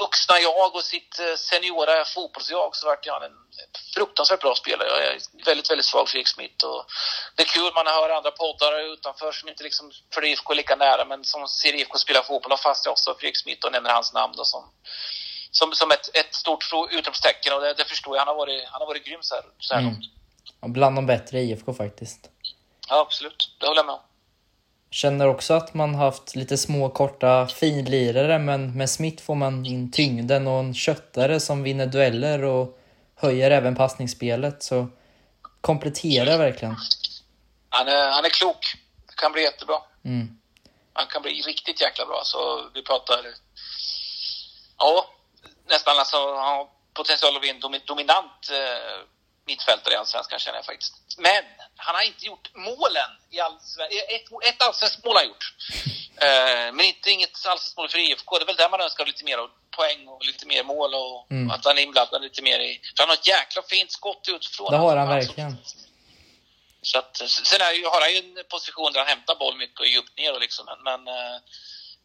[0.00, 3.38] vuxna jag och sitt seniora fotbollsjag så vart han en
[3.94, 4.88] fruktansvärt bra spelare.
[4.88, 6.64] Jag är väldigt, väldigt svag för Erik Smith.
[6.64, 6.84] Och
[7.34, 10.76] det är kul, man hör andra poddar utanför som inte liksom för IFK är lika
[10.76, 13.90] nära, men som ser IFK spela fotboll och fastnar också för Erik Smith och nämner
[13.90, 14.64] hans namn då som,
[15.50, 17.52] som, som ett, ett stort utropstecken.
[17.52, 18.20] Och det, det förstår jag.
[18.20, 20.72] Han har varit, han har varit grym så här, så här mm.
[20.72, 22.30] Bland de bättre i IFK faktiskt.
[22.88, 23.56] Ja, absolut.
[23.60, 24.00] Det håller jag med om.
[24.94, 29.92] Känner också att man haft lite små korta finlirare men med Smith får man in
[29.92, 32.78] tyngden och en köttare som vinner dueller och
[33.14, 34.62] höjer även passningsspelet.
[34.62, 34.88] Så
[35.60, 36.76] kompletterar verkligen.
[37.68, 38.74] Han är, han är klok.
[39.06, 39.76] Det kan bli jättebra.
[40.04, 40.38] Mm.
[40.92, 42.20] Han kan bli riktigt jäkla bra.
[42.24, 43.26] Så vi pratar...
[44.78, 45.06] Ja,
[45.68, 49.13] nästan alltså, han har potential att bli en dominant eh,
[49.46, 50.94] mittfältare i Allsvenskan känner jag faktiskt.
[51.18, 51.44] Men
[51.76, 53.98] han har inte gjort målen i Allsvenskan.
[54.08, 55.54] Ett, ett allsvenskt mål har han gjort.
[56.14, 58.38] Eh, men inte inget allsvenskt mål för IFK.
[58.38, 59.38] Det är väl där man önskar lite mer
[59.76, 61.50] poäng och lite mer mål och mm.
[61.50, 62.80] att han är inblandad lite mer i...
[62.96, 64.70] För han har ett jäkla fint skott utifrån.
[64.70, 65.56] Det har han verkligen.
[66.82, 69.86] Så att, sen är har han ju en position där han hämtar boll mycket och
[69.86, 70.66] djupt ner och liksom.
[70.84, 71.36] Men eh,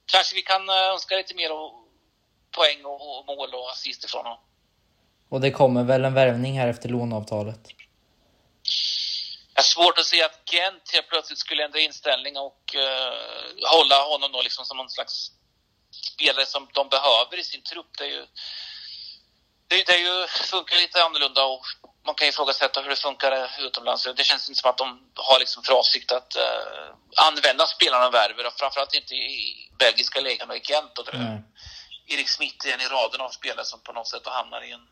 [0.05, 1.73] kanske vi kan eh, önska lite mer och,
[2.51, 4.39] poäng och, och mål och assist ifrån honom.
[5.29, 7.59] Och det kommer väl en värvning här efter låneavtalet?
[9.53, 14.03] Jag har svårt att se att Gent helt plötsligt skulle ändra inställning och uh, hålla
[14.11, 15.31] honom då liksom som någon slags
[15.91, 17.91] spelare som de behöver i sin trupp.
[17.97, 18.25] Det, är ju,
[19.67, 21.65] det, det är ju, funkar lite annorlunda och
[22.05, 24.07] man kan ifrågasätta hur det funkar utomlands.
[24.17, 26.95] Det känns inte som att de har liksom för avsikt att uh,
[27.27, 30.97] använda spelarna och värver, framförallt inte i belgiska ligan och i Gent.
[30.97, 31.17] Och det
[32.09, 34.87] Erik Smith är en i raden av spelare som på något sätt hamnar i en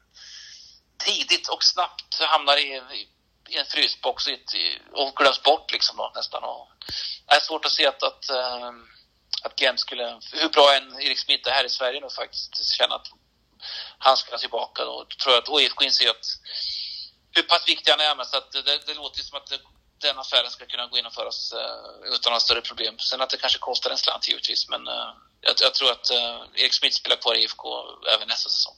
[0.98, 2.82] tidigt och snabbt hamnar i,
[3.50, 4.28] i en frysbox
[4.92, 6.44] och glöms bort liksom då, nästan.
[6.44, 6.68] Och,
[7.28, 8.88] det är svårt att se att, att, ehm,
[9.44, 12.96] att Gent skulle, hur bra en Erik Smith är här i Sverige nu faktiskt, känna
[12.96, 13.08] att
[13.98, 14.86] han ska tillbaka.
[14.86, 16.26] Då tror jag att IFK inser att
[17.32, 18.16] hur pass viktig han är.
[18.16, 19.60] Men så att det, det låter som att det,
[20.02, 22.94] den affären ska kunna gå genomföras uh, eh, utan några större problem.
[23.00, 25.10] Sen att det kanske kostar en slant givetvis, men uh,
[25.42, 27.64] jag, jag, tror att uh, Erik Smith spelar kvar i IFK
[28.16, 28.76] även nästa säsong.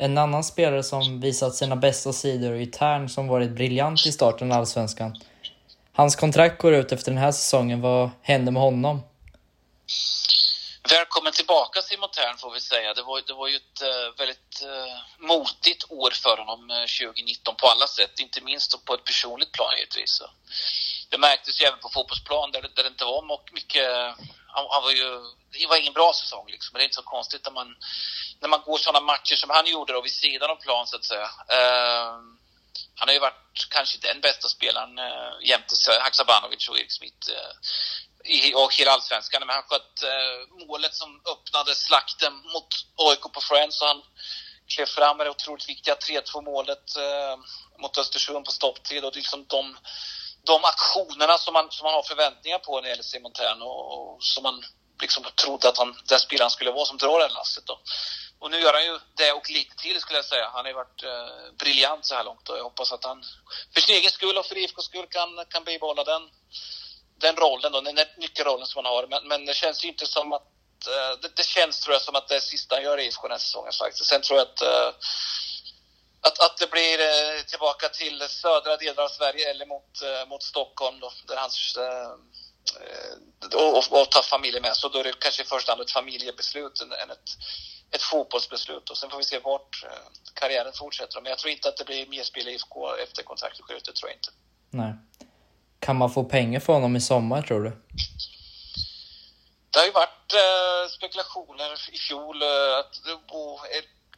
[0.00, 4.52] En annan spelare som visat sina bästa sidor är Tern som varit briljant i starten
[4.52, 5.16] av Allsvenskan.
[5.92, 7.80] Hans kontrakt går ut efter den här säsongen.
[7.80, 9.02] Vad händer med honom?
[10.90, 12.94] Välkommen tillbaka Simon Tern får vi säga.
[12.94, 17.54] Det var, det var ju ett eh, väldigt eh, motigt år för honom eh, 2019
[17.56, 18.20] på alla sätt.
[18.20, 20.22] Inte minst på ett personligt plan givetvis.
[21.08, 23.86] Det märktes ju även på fotbollsplan där, där det inte var mycket...
[24.54, 25.08] Han, han, var ju...
[25.52, 26.74] Det var ingen bra säsong liksom.
[26.74, 27.76] Det är inte så konstigt när man,
[28.40, 31.04] när man går sådana matcher som han gjorde då vid sidan av plan så att
[31.04, 31.30] säga.
[32.98, 37.30] han har ju varit kanske den bästa spelaren uh, jämte Haksabanovic och Erik Smith
[38.24, 39.42] i, och hela allsvenskan.
[39.46, 44.02] Men han sköt eh, målet som öppnade slakten mot AIK på Friends och han
[44.74, 47.36] klev fram med det otroligt viktiga 3-2 målet eh,
[47.78, 49.76] mot Östersund på stopptid och liksom de,
[50.44, 53.92] de aktionerna som man, som man har förväntningar på när det gäller Simon Thern och,
[53.92, 54.64] och, som man
[55.00, 57.80] liksom trodde att han, den spelaren skulle vara som drar det lasset då.
[58.38, 60.50] Och nu gör han ju det och lite till skulle jag säga.
[60.54, 63.24] Han har ju varit eh, briljant så här långt och jag hoppas att han
[63.74, 66.30] för sin egen skull och för IFKs skull kan, kan bibehålla den
[67.20, 69.06] den rollen då, den nyckelrollen som han har.
[69.06, 70.42] Men, men det känns ju inte som att
[70.88, 73.22] uh, det, det, känns tror jag som att det är sista han gör i IFK
[73.22, 74.06] den här säsongen faktiskt.
[74.06, 74.94] Sen tror jag att uh,
[76.20, 81.00] att, att det blir uh, tillbaka till södra delar av Sverige eller mot, mot Stockholm
[81.00, 81.78] då, där hans
[83.54, 84.76] och, och, och ta familjen med.
[84.76, 87.28] Så då är det kanske i första hand ett familjebeslut än ett,
[87.90, 88.90] ett fotbollsbeslut.
[88.90, 89.86] Och sen får vi se vart
[90.34, 91.20] karriären fortsätter.
[91.20, 93.84] Men jag tror inte att det blir mer spel i IFK efter kontraktet går ut.
[93.84, 94.30] Det tror jag inte.
[94.70, 94.94] Nej.
[95.80, 97.70] Kan man få pengar för honom i sommar tror du?
[99.70, 102.94] Det har ju varit eh, spekulationer i fjol eh, att,
[103.28, 103.60] och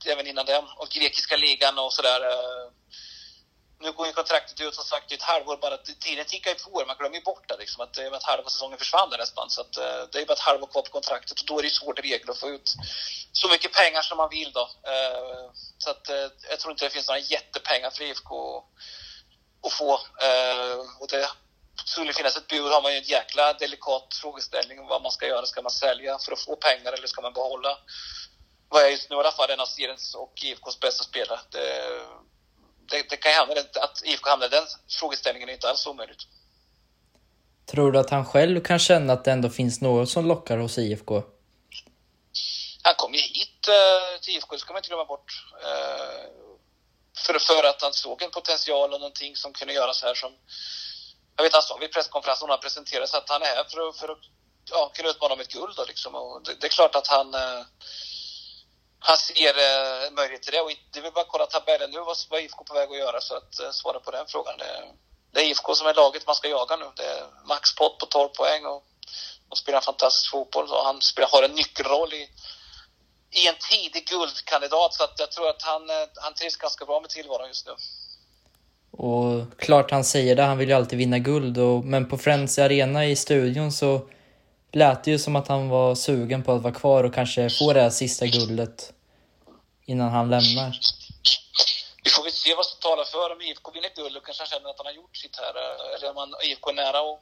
[0.06, 2.20] även innan det, och grekiska ligan och sådär.
[2.20, 2.70] Eh,
[3.82, 5.76] nu går ju kontraktet ut som sagt i ett halvår bara.
[5.76, 7.80] Tiden tickar ju på, man glömmer ju bort det liksom.
[7.84, 9.50] Att, att halva säsongen försvann där nästan.
[9.50, 11.68] Så att, eh, det är bara ett halvår kvar på kontraktet och då är det
[11.68, 12.74] ju svårt i regel att få ut
[13.32, 14.60] så mycket pengar som man vill då.
[14.60, 18.64] Eh, så att eh, jag tror inte det finns några jättepengar för IFK
[19.66, 19.92] att få.
[19.94, 21.28] Eh, och det
[21.84, 25.26] skulle det finnas ett bud har man ju en jäkla delikat frågeställning vad man ska
[25.26, 25.46] göra.
[25.46, 27.78] Ska man sälja för att få pengar eller ska man behålla
[28.70, 31.40] vad är just nu i alla fall en av seriens och IFKs bästa spelare.
[31.50, 31.60] Det,
[32.90, 36.22] det, det kan hända att IFK hamnar i den frågeställningen är inte alls omöjligt.
[37.66, 40.78] Tror du att han själv kan känna att det ändå finns något som lockar hos
[40.78, 41.22] IFK?
[42.82, 45.44] Han kom ju hit uh, till IFK, det ska man inte glömma bort.
[45.54, 46.30] Uh,
[47.26, 50.32] för, för att han såg en potential och någonting som kunde göras här som
[51.40, 53.96] jag vet han sa vid presskonferensen när han presenterades att han är här för att,
[53.96, 54.18] för att
[54.70, 55.76] ja, kunna utmana om ett guld.
[55.76, 56.14] Då, liksom.
[56.14, 57.62] och det, det, är klart att han, eh,
[58.98, 60.60] han ser eh, möjlighet till det.
[60.60, 63.20] Och det vill bara kolla tabellen nu, vad, vad är IFK på väg att göra?
[63.20, 64.58] Så att eh, svara på den frågan.
[64.58, 64.92] Det,
[65.32, 66.90] det är IFK som är laget man ska jaga nu.
[66.96, 68.84] Det är maxpott på 12 poäng och
[69.48, 70.68] de spelar fantastisk fotboll.
[70.70, 72.30] Och han spelar, har en nyckelroll i,
[73.30, 74.94] i en tidig guldkandidat.
[74.94, 77.76] Så att jag tror att han, eh, han trivs ganska bra med tillvaron just nu.
[78.90, 81.58] Och klart han säger det, han vill ju alltid vinna guld.
[81.58, 84.00] Och, men på Friends Arena i studion så
[84.72, 87.72] lät det ju som att han var sugen på att vara kvar och kanske få
[87.72, 88.92] det här sista guldet
[89.86, 90.78] innan han lämnar.
[92.04, 94.48] Vi får väl se vad som talar för om IFK vinner guld och kanske han
[94.48, 95.54] känner att han har gjort sitt här.
[95.62, 97.20] Eh, eller om IFK är nära och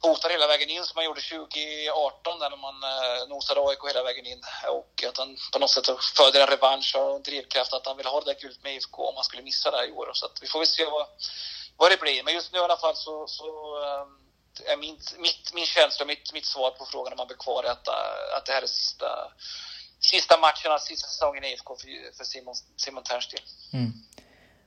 [0.00, 4.26] hotar hela vägen in som han gjorde 2018 när man eh, nosade AIK hela vägen
[4.26, 4.42] in.
[4.78, 5.86] Och att han på något sätt
[6.16, 8.98] föder en revansch och en drivkraft att han vill ha det där guldet med IFK
[9.08, 10.10] om han skulle missa det här i år.
[10.12, 11.06] Så att vi får väl se vad,
[11.76, 12.22] vad det blir.
[12.22, 13.48] Men just nu i alla fall så, så
[13.84, 17.64] eh, är min, mitt, min känsla, mitt, mitt svar på frågan om han blir kvar
[17.64, 19.32] är att, eh, att det här är sista,
[20.00, 23.40] sista matcherna, alltså sista säsongen i IFK för, för Simon, Simon Terns del.
[23.72, 23.92] Mm.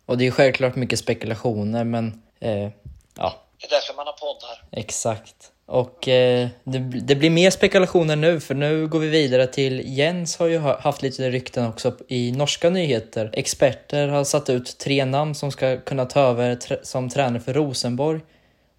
[0.06, 2.70] Och det är självklart mycket spekulationer men eh,
[3.16, 4.64] ja, det är därför man har poddar.
[4.72, 5.52] Exakt.
[5.66, 10.38] Och eh, det, det, blir mer spekulationer nu, för nu går vi vidare till Jens
[10.38, 13.30] har ju haft lite rykten också i norska nyheter.
[13.34, 18.22] Experter har satt ut tre namn som ska kunna ta över som tränare för Rosenborg.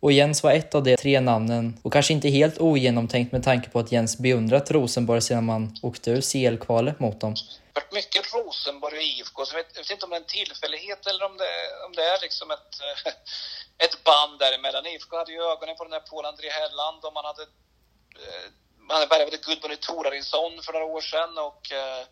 [0.00, 3.70] Och Jens var ett av de tre namnen och kanske inte helt ogenomtänkt med tanke
[3.70, 7.34] på att Jens beundrat Rosenborg sedan man åkte ur CL-kvalet mot dem.
[7.74, 10.16] Det har varit mycket Rosenborg och IFK, så jag vet, jag vet, inte om det
[10.16, 11.52] är en tillfällighet eller om det,
[11.86, 12.74] om det är liksom ett,
[13.84, 14.86] ett band däremellan.
[14.86, 18.50] IFK hade ju ögonen på den där Paul André Helland och man hade eh,
[18.88, 22.06] man värvade Gudmund Torarinsson för några år sedan och eh,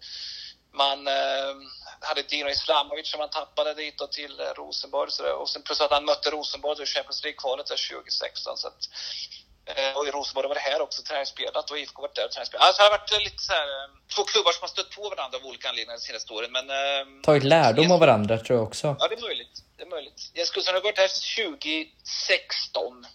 [0.72, 1.54] man eh,
[2.00, 5.10] hade Dino Islamovic som man tappade dit och till Rosenborg.
[5.10, 8.56] Så och sen plus att han mötte Rosenborg i Champions League-kvalet 2016.
[8.56, 8.88] Så att,
[9.96, 12.66] och i Rosenborg var det här också träningsspelat och IFK varit där och träningsspelat.
[12.66, 15.38] Alltså det har varit lite så här, eh, två klubbar som har stött på varandra
[15.38, 16.50] av olika anledningar de senaste åren.
[16.52, 18.86] Men, eh, Tagit lärdom av varandra tror jag också.
[19.00, 19.54] Ja, det är möjligt.
[19.76, 20.20] Det är möjligt.
[20.34, 23.06] Jens Gustafsson har varit här 2016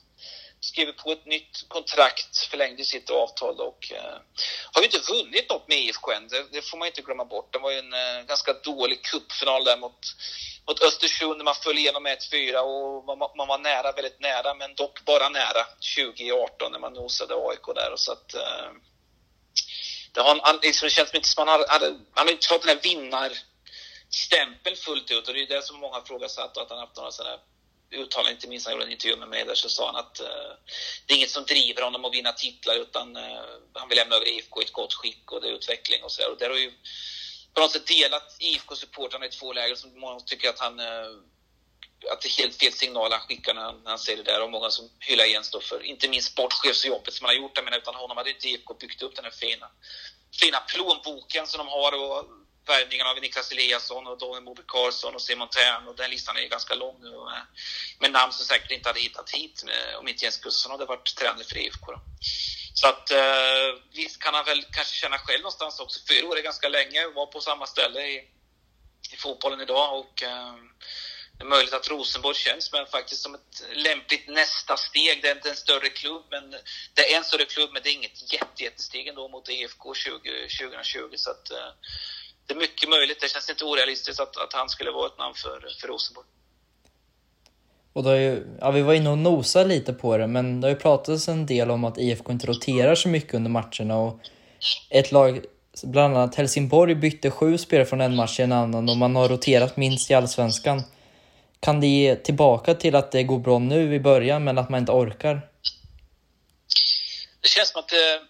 [0.67, 4.17] skriver på ett nytt kontrakt, förlängde sitt avtal och eh,
[4.73, 6.27] har ju inte vunnit något med IFK än.
[6.27, 7.53] Det, det, får man inte glömma bort.
[7.53, 9.99] Det var ju en eh, ganska dålig cupfinal där mot,
[10.67, 14.53] mot Östersund när man föll igenom med 1-4 och man, man, var nära, väldigt nära,
[14.53, 15.63] men dock bara nära
[15.97, 17.91] 2018 när man nosade AIK där.
[17.93, 18.69] Och så att, eh,
[20.13, 22.77] det, har, liksom, det känns inte som man har, hade han har inte fått den
[22.77, 26.97] här vinnarstämpeln fullt ut och det är det som många har ifrågasatt att han haft
[26.97, 27.39] några sådana
[27.91, 30.55] uttalande, inte minst han gjorde en intervju med mig där så sa han att uh,
[31.05, 33.41] det är inget som driver honom att vinna titlar utan uh,
[33.73, 36.31] han vill lämna över IFK i ett gott skick och det är utveckling och sådär.
[36.31, 36.71] Och där har ju
[37.53, 41.21] på något sätt delat IFK-supportrarna i två läger som många tycker att han uh,
[42.11, 44.43] att det är helt fel signal han skickar när han, när han säger det där
[44.43, 47.51] och många som hyllar Jens då för inte minst sportchefsjobbet som han har gjort.
[47.55, 49.69] Jag menar, utan honom hade inte IFK byggt upp den här fina,
[50.39, 52.25] fina plånboken som de har och
[52.69, 56.41] värvningarna av Niklas Eliasson och Daniel Moberg Karlsson och Simon Tern och den listan är
[56.41, 57.45] ju ganska lång nu med,
[57.99, 61.15] med namn som säkert inte hade hittat hit med, om inte Jens Gustafsson hade varit
[61.15, 61.91] tränare för IFK.
[61.91, 61.99] Då.
[62.73, 65.99] Så att eh, visst kan han väl kanske känna själv någonstans också.
[66.09, 68.17] Fyra år är ganska länge, var på samma ställe i,
[69.13, 70.55] i fotbollen idag och eh,
[71.37, 75.21] det är möjligt att Rosenborg känns men faktiskt som ett lämpligt nästa steg.
[75.21, 76.51] Det är inte en större klubb, men
[76.93, 80.47] det är en större klubb, men det är inget jätte, jättesteg ändå mot IFK 20,
[80.59, 81.15] 2020.
[81.15, 81.71] Så att, eh,
[82.47, 83.21] det är mycket möjligt.
[83.21, 86.27] Det känns inte orealistiskt att, att han skulle vara ett namn för, för Rosenborg.
[87.93, 90.69] Och då ju, ja, vi var inne och nosade lite på det, men det har
[90.69, 93.97] ju pratats en del om att IFK inte roterar så mycket under matcherna.
[93.97, 94.19] Och
[94.89, 95.41] ett lag,
[95.83, 99.29] bland annat Helsingborg, bytte sju spelare från en match till en annan och man har
[99.29, 100.83] roterat minst i allsvenskan.
[101.59, 104.79] Kan det ge tillbaka till att det går bra nu i början, men att man
[104.79, 105.41] inte orkar?
[107.41, 108.21] Det känns som att det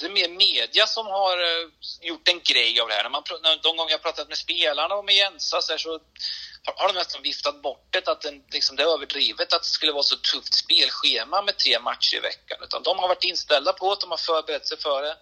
[0.00, 1.68] det är mer media som har eh,
[2.00, 3.02] gjort en grej av det här.
[3.02, 3.22] När man,
[3.62, 6.00] de gånger jag pratat med spelarna och med Jensa så, här, så
[6.64, 9.92] har de nästan viftat bort det, att den, liksom, det är överdrivet att det skulle
[9.92, 12.58] vara så tufft spelschema med tre matcher i veckan.
[12.62, 15.16] Utan de har varit inställda på att de har förberett sig för det.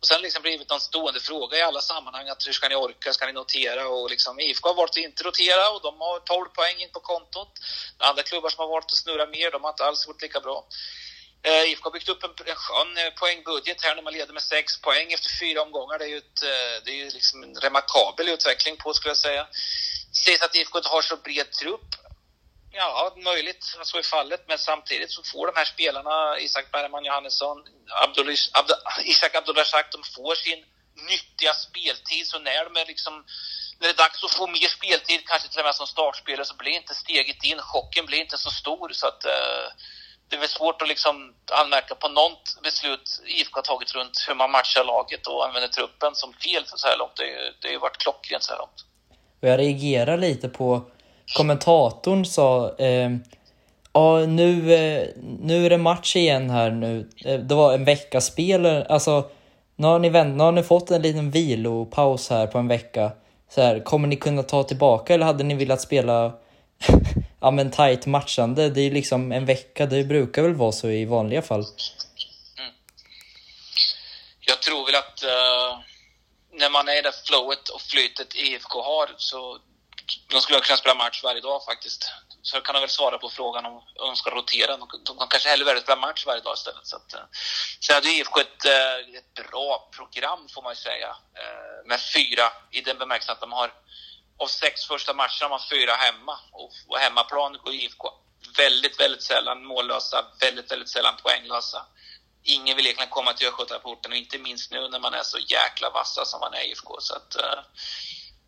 [0.00, 3.12] Och sen liksom blivit en stående fråga i alla sammanhang att hur ska ni orka,
[3.12, 3.88] ska ni notera?
[3.88, 7.00] Och liksom IFK har valt att inte rotera och de har 12 poäng in på
[7.00, 7.52] kontot.
[7.98, 10.66] Andra klubbar som har valt att snurra mer, de har inte alls gjort lika bra.
[11.42, 14.42] Eh, IFK har byggt upp en, en skön eh, poängbudget här när man leder med
[14.42, 15.98] sex poäng efter fyra omgångar.
[15.98, 19.16] Det är ju, ett, eh, det är ju liksom en remarkabel utveckling på, skulle jag
[19.16, 19.46] säga.
[20.24, 21.94] Sägs att IFK inte har så bred trupp.
[22.70, 27.04] Ja, möjligt att så är fallet, men samtidigt så får de här spelarna, Isak Bergman
[27.04, 27.64] Johannesson,
[28.02, 28.70] Abdul, Abd,
[29.04, 30.64] Isak Abdulrazak, de får sin
[30.94, 32.26] nyttiga speltid.
[32.26, 33.24] Så när de är liksom
[33.78, 36.54] när det är dags att få mer speltid, kanske till och med som startspelare, så
[36.54, 38.88] blir inte steget in, chocken blir inte så stor.
[38.92, 39.66] Så att eh,
[40.28, 44.34] det är väl svårt att liksom anmärka på något beslut IFK har tagit runt hur
[44.34, 47.16] man matchar laget och använder truppen som fel för så här långt.
[47.60, 48.84] Det, har ju varit klockrent så här långt.
[49.40, 50.82] Och jag reagerar lite på
[51.36, 53.10] kommentatorn sa eh,
[53.92, 55.08] Ja, nu, eh,
[55.40, 57.10] nu är det match igen här nu.
[57.24, 58.66] Eh, det var en veckas spel.
[58.66, 59.30] Alltså,
[59.76, 63.10] nu har, ni vänt, nu har ni fått en liten vilopaus här på en vecka.
[63.50, 66.32] Så här, kommer ni kunna ta tillbaka eller hade ni velat spela
[67.40, 68.70] ja, men tight matchande.
[68.70, 71.64] Det är liksom en vecka, det brukar väl vara så i vanliga fall.
[72.58, 72.72] Mm.
[74.40, 75.80] Jag tror väl att uh,
[76.52, 79.58] när man är i det flowet och flytet IFK har så
[80.28, 82.10] de skulle kunna spela match varje dag faktiskt.
[82.42, 84.76] Så kan de väl svara på frågan om, de ska rotera.
[84.76, 86.86] De, de kanske hellre väljer att spela match varje dag istället.
[86.86, 87.20] Så att, uh,
[87.80, 91.16] sen hade IFK ett, uh, ett bra program får man ju säga.
[91.86, 93.72] med fyra, i den bemärkelsen att de har
[94.38, 96.38] av sex första matcherna har man fyra hemma.
[96.52, 98.08] Och på hemmaplan går IFK
[98.56, 101.86] väldigt, väldigt sällan mållösa, väldigt, väldigt sällan poänglösa.
[102.42, 105.90] Ingen vill egentligen komma till Östgötaporten och inte minst nu när man är så jäkla
[105.90, 107.00] vassa som man är i IFK.
[107.00, 107.60] Så att, uh,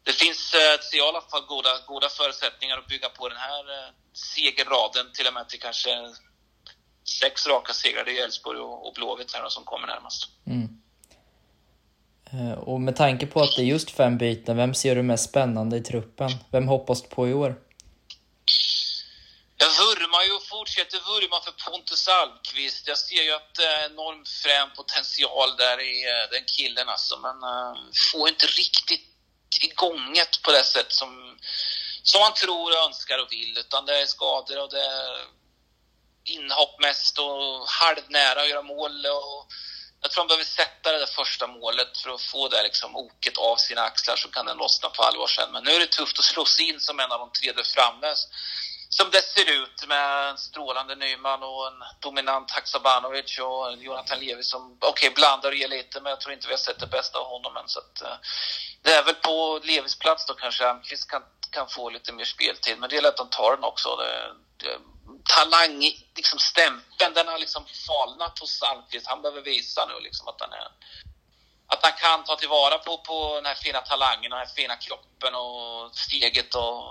[0.03, 3.95] det finns uh, i alla fall goda, goda förutsättningar att bygga på den här uh,
[4.13, 5.91] segerraden till och med till kanske
[7.21, 8.05] sex raka segrar.
[8.05, 10.29] Det är Elfsborg och, och Blåvitt här som kommer närmast.
[10.47, 10.78] Mm.
[12.33, 15.29] Eh, och med tanke på att det är just fem byten, vem ser du mest
[15.31, 16.31] spännande i truppen?
[16.53, 17.55] Vem hoppas du på i år?
[19.57, 22.89] Jag vurmar ju och fortsätter vurma för Pontus Almqvist.
[22.89, 27.19] Jag ser ju att det är enorm frän potential där i eh, den killen alltså,
[27.19, 27.75] men uh,
[28.13, 29.07] får inte riktigt
[29.61, 31.39] igång det på det sätt som,
[32.03, 35.09] som man tror, önskar och vill, utan det är skador och det är
[36.25, 39.07] inhopp mest och halvnära att göra mål.
[39.07, 39.47] Och
[40.01, 43.39] jag tror han behöver sätta det där första målet för att få det liksom oket
[43.39, 45.53] av sina axlar så kan den lossna på allvar sen.
[45.53, 47.63] Men nu är det tufft att slå sig in som en av de tre där
[47.63, 48.15] framme.
[48.91, 54.43] Som det ser ut med en strålande Nyman och en dominant Haksabanovic och Jonathan Levi
[54.43, 56.87] som, okej, okay, blandar och ger lite, men jag tror inte vi har sett det
[56.87, 57.69] bästa av honom än.
[57.69, 58.17] Så att, eh,
[58.83, 62.79] det är väl på Levis plats då kanske Almqvist kan, kan få lite mer speltid,
[62.79, 63.97] men det är lätt att de tar den också.
[63.97, 64.79] Det, det,
[65.35, 65.81] talang,
[66.17, 69.07] liksom stämpeln, den har liksom falnat hos Almqvist.
[69.07, 70.69] Han behöver visa nu liksom att han är
[71.73, 75.33] att han kan ta tillvara på, på den här fina talangen, den här fina kroppen
[75.35, 76.83] och steget och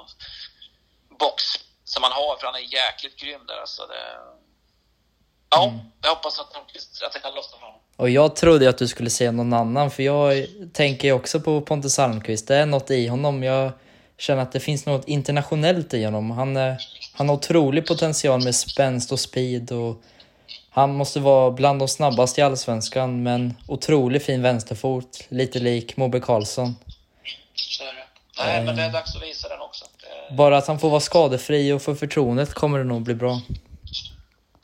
[1.20, 1.44] box
[1.84, 3.82] som han har, för han är jäkligt grym där alltså.
[3.92, 4.04] Det,
[5.50, 5.80] ja, mm.
[6.02, 6.56] jag hoppas att,
[7.06, 7.82] att det kan lossna för honom.
[7.98, 12.00] Och jag trodde att du skulle säga någon annan, för jag tänker också på Pontus
[12.00, 12.48] Almqvist.
[12.48, 13.44] Det är något i honom.
[13.44, 13.72] Jag
[14.18, 16.32] känner att det finns något internationellt i honom.
[16.32, 16.78] Han, är,
[17.18, 20.02] han har otrolig potential med spänst och speed och
[20.70, 25.24] han måste vara bland de snabbaste i Allsvenskan, men otroligt fin vänsterfot.
[25.30, 26.76] Lite lik Mobe Karlsson.
[27.56, 28.04] Så är det.
[28.38, 29.86] Nej, men det är dags att visa den också.
[30.32, 33.42] Bara att han får vara skadefri och få förtroendet kommer det nog bli bra.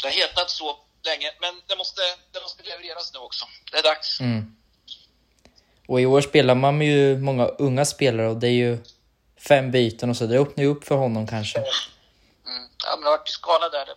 [0.01, 0.66] Det har hetat så
[1.06, 2.01] länge, men det måste,
[2.32, 3.45] det måste levereras nu också.
[3.72, 4.20] Det är dags.
[4.20, 4.56] Mm.
[5.88, 8.78] Och i år spelar man med ju många unga spelare och det är ju
[9.47, 10.26] fem byten och så.
[10.26, 11.64] Det öppnar ju upp för honom kanske.
[12.84, 13.88] Ja, men jag har varit skadad där.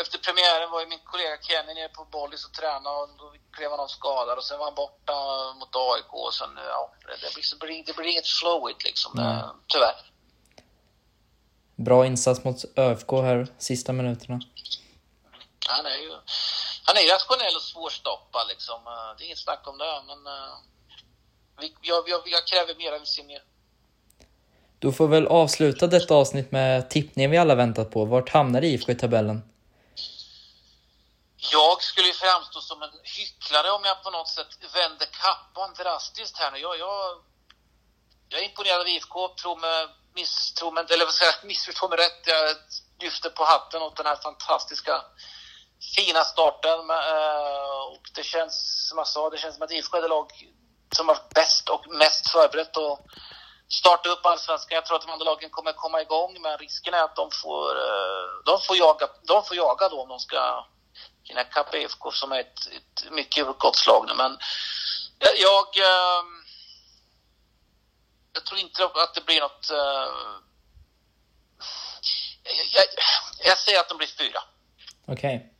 [0.00, 3.70] Efter premiären var ju min kollega Kenny nere på Bollis och tränade och då klev
[3.70, 5.14] han av skadad och sen var han borta
[5.60, 9.38] mot AIK och sen, ja, det blir, det blir inget flowigt liksom, mm.
[9.66, 9.96] tyvärr.
[11.76, 14.40] Bra insats mot ÖFK här, sista minuterna.
[15.68, 16.12] Han är ju
[16.86, 18.80] han är rationell och svårstoppad liksom.
[19.18, 20.54] Det är inget snack om det, men uh,
[21.82, 23.42] jag, jag, jag kräver mer, se mer.
[24.78, 28.04] Du får väl avsluta detta avsnitt med tippningen vi alla väntat på.
[28.04, 29.42] Vart hamnar IFK i tabellen?
[31.52, 36.38] Jag skulle ju framstå som en hycklare om jag på något sätt vänder kappan drastiskt
[36.38, 36.58] här nu.
[36.58, 36.98] Jag, jag,
[38.28, 41.98] jag är imponerad av IFK, tror mig, misstro mig, eller vad ska jag missförstå mig
[41.98, 42.22] rätt.
[42.26, 42.56] Jag
[43.02, 45.02] lyfter på hatten åt den här fantastiska
[45.96, 46.90] fina starten.
[46.90, 50.28] Eh, och det känns, som jag sa, det känns som att IFK är det lag
[50.96, 53.00] som varit bäst och mest förberett Och
[53.68, 54.74] starta upp allsvenskan.
[54.74, 57.70] Jag tror att de andra lagen kommer komma igång, men risken är att de får,
[57.76, 60.66] eh, de får, jaga, de får jaga då om de ska
[61.22, 64.14] hinna ikapp IFK som är ett, ett mycket gott slag nu.
[64.14, 64.38] Men
[65.18, 66.36] jag, jag, ehm,
[68.48, 69.70] tror inte att det blir något...
[69.70, 70.12] Eh,
[72.44, 72.84] jag, jag,
[73.48, 74.40] jag säger att de blir fyra.
[75.06, 75.52] Okej.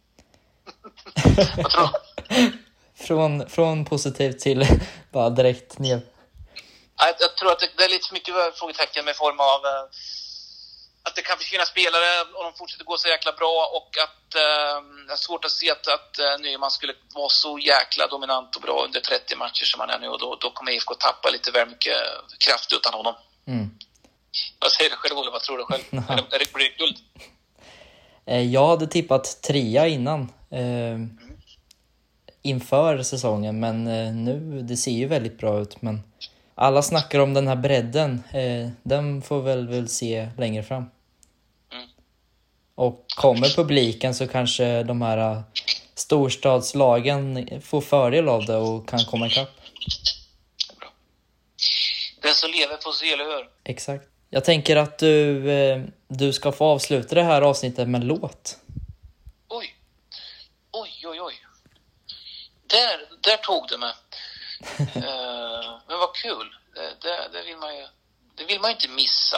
[1.14, 1.46] Okay.
[1.62, 1.88] Vad tror
[2.28, 2.52] du?
[3.06, 4.66] från, från positivt till
[5.12, 6.00] bara direkt ner.
[6.98, 9.84] Jag, jag tror att det, det, är lite för mycket frågetecken med form av uh,
[11.02, 15.06] att det kan försvinna spelare och de fortsätter gå så jäkla bra och att uh,
[15.06, 18.62] det är svårt att se att, att uh, Nyman skulle vara så jäkla dominant och
[18.62, 21.50] bra under 30 matcher som han är nu och då, då kommer IFK tappa lite
[21.50, 21.96] väl mycket
[22.38, 23.14] kraft utan honom.
[23.46, 23.70] Mm.
[24.58, 25.30] Vad säger du själv Olle?
[25.30, 25.84] Vad tror du själv?
[26.10, 26.96] är det, är det, blir det guld?
[28.52, 30.20] Jag hade tippat trea innan
[30.50, 30.98] eh,
[32.42, 33.60] inför säsongen.
[33.60, 35.82] Men eh, nu, det ser ju väldigt bra ut.
[35.82, 36.02] Men
[36.58, 38.22] alla snackar om den här bredden.
[38.32, 40.90] Eh, den får väl väl se längre fram.
[41.72, 41.88] Mm.
[42.74, 45.40] Och kommer publiken så kanske de här eh,
[45.94, 49.48] storstadslagen får fördel av det och kan komma ikapp.
[52.22, 53.48] Den som lever får se, eller hur?
[53.64, 54.04] Exakt.
[54.30, 58.56] Jag tänker att du, eh, du ska få avsluta det här avsnittet med en låt.
[59.48, 59.74] Oj,
[61.04, 61.34] oj, oj.
[62.66, 63.92] Där, där tog det mig.
[64.78, 66.56] Eh, men vad kul.
[66.74, 67.86] Det, det, det, vill man ju
[68.36, 69.36] det vill man inte missa.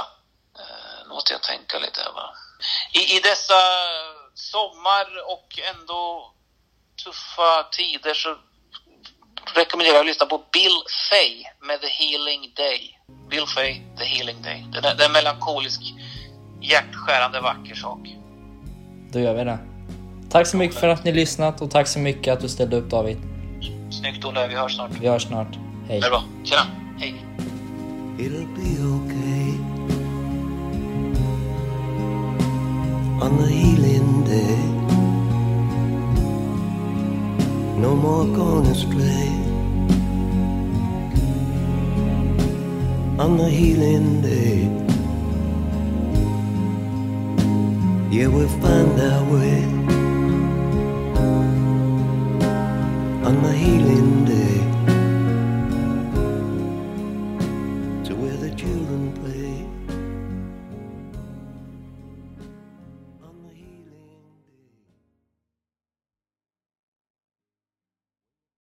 [0.58, 2.32] Eh, nu måste jag tänka lite här bara.
[2.92, 3.60] I, I dessa
[4.34, 6.32] sommar och ändå
[7.04, 8.36] tuffa tider så
[9.54, 10.78] rekommenderar jag att lyssna på Bill
[11.10, 12.98] Fay med The Healing Day.
[13.30, 14.64] Bill Fay, The Healing Day.
[14.72, 15.80] Det är, det är en melankolisk,
[16.60, 18.00] hjärtskärande vacker sak.
[19.12, 19.58] Då gör vi det.
[20.30, 22.90] Tack så mycket för att ni lyssnat och tack så mycket att du ställde upp
[22.90, 23.37] David.
[23.98, 24.90] Snyggt Olle, vi hörs snart.
[25.00, 25.58] Vi hörs snart.
[25.88, 26.00] Hej.
[26.00, 26.22] Det är bra.
[26.44, 26.62] Tjena.
[26.98, 27.14] Hej.
[28.18, 29.58] It'll be okay
[33.20, 34.58] On the healing day
[37.80, 39.30] No more going astray
[43.18, 44.68] On the healing day
[48.10, 49.87] Yeah, we'll find our way
[53.24, 54.77] on my healing day.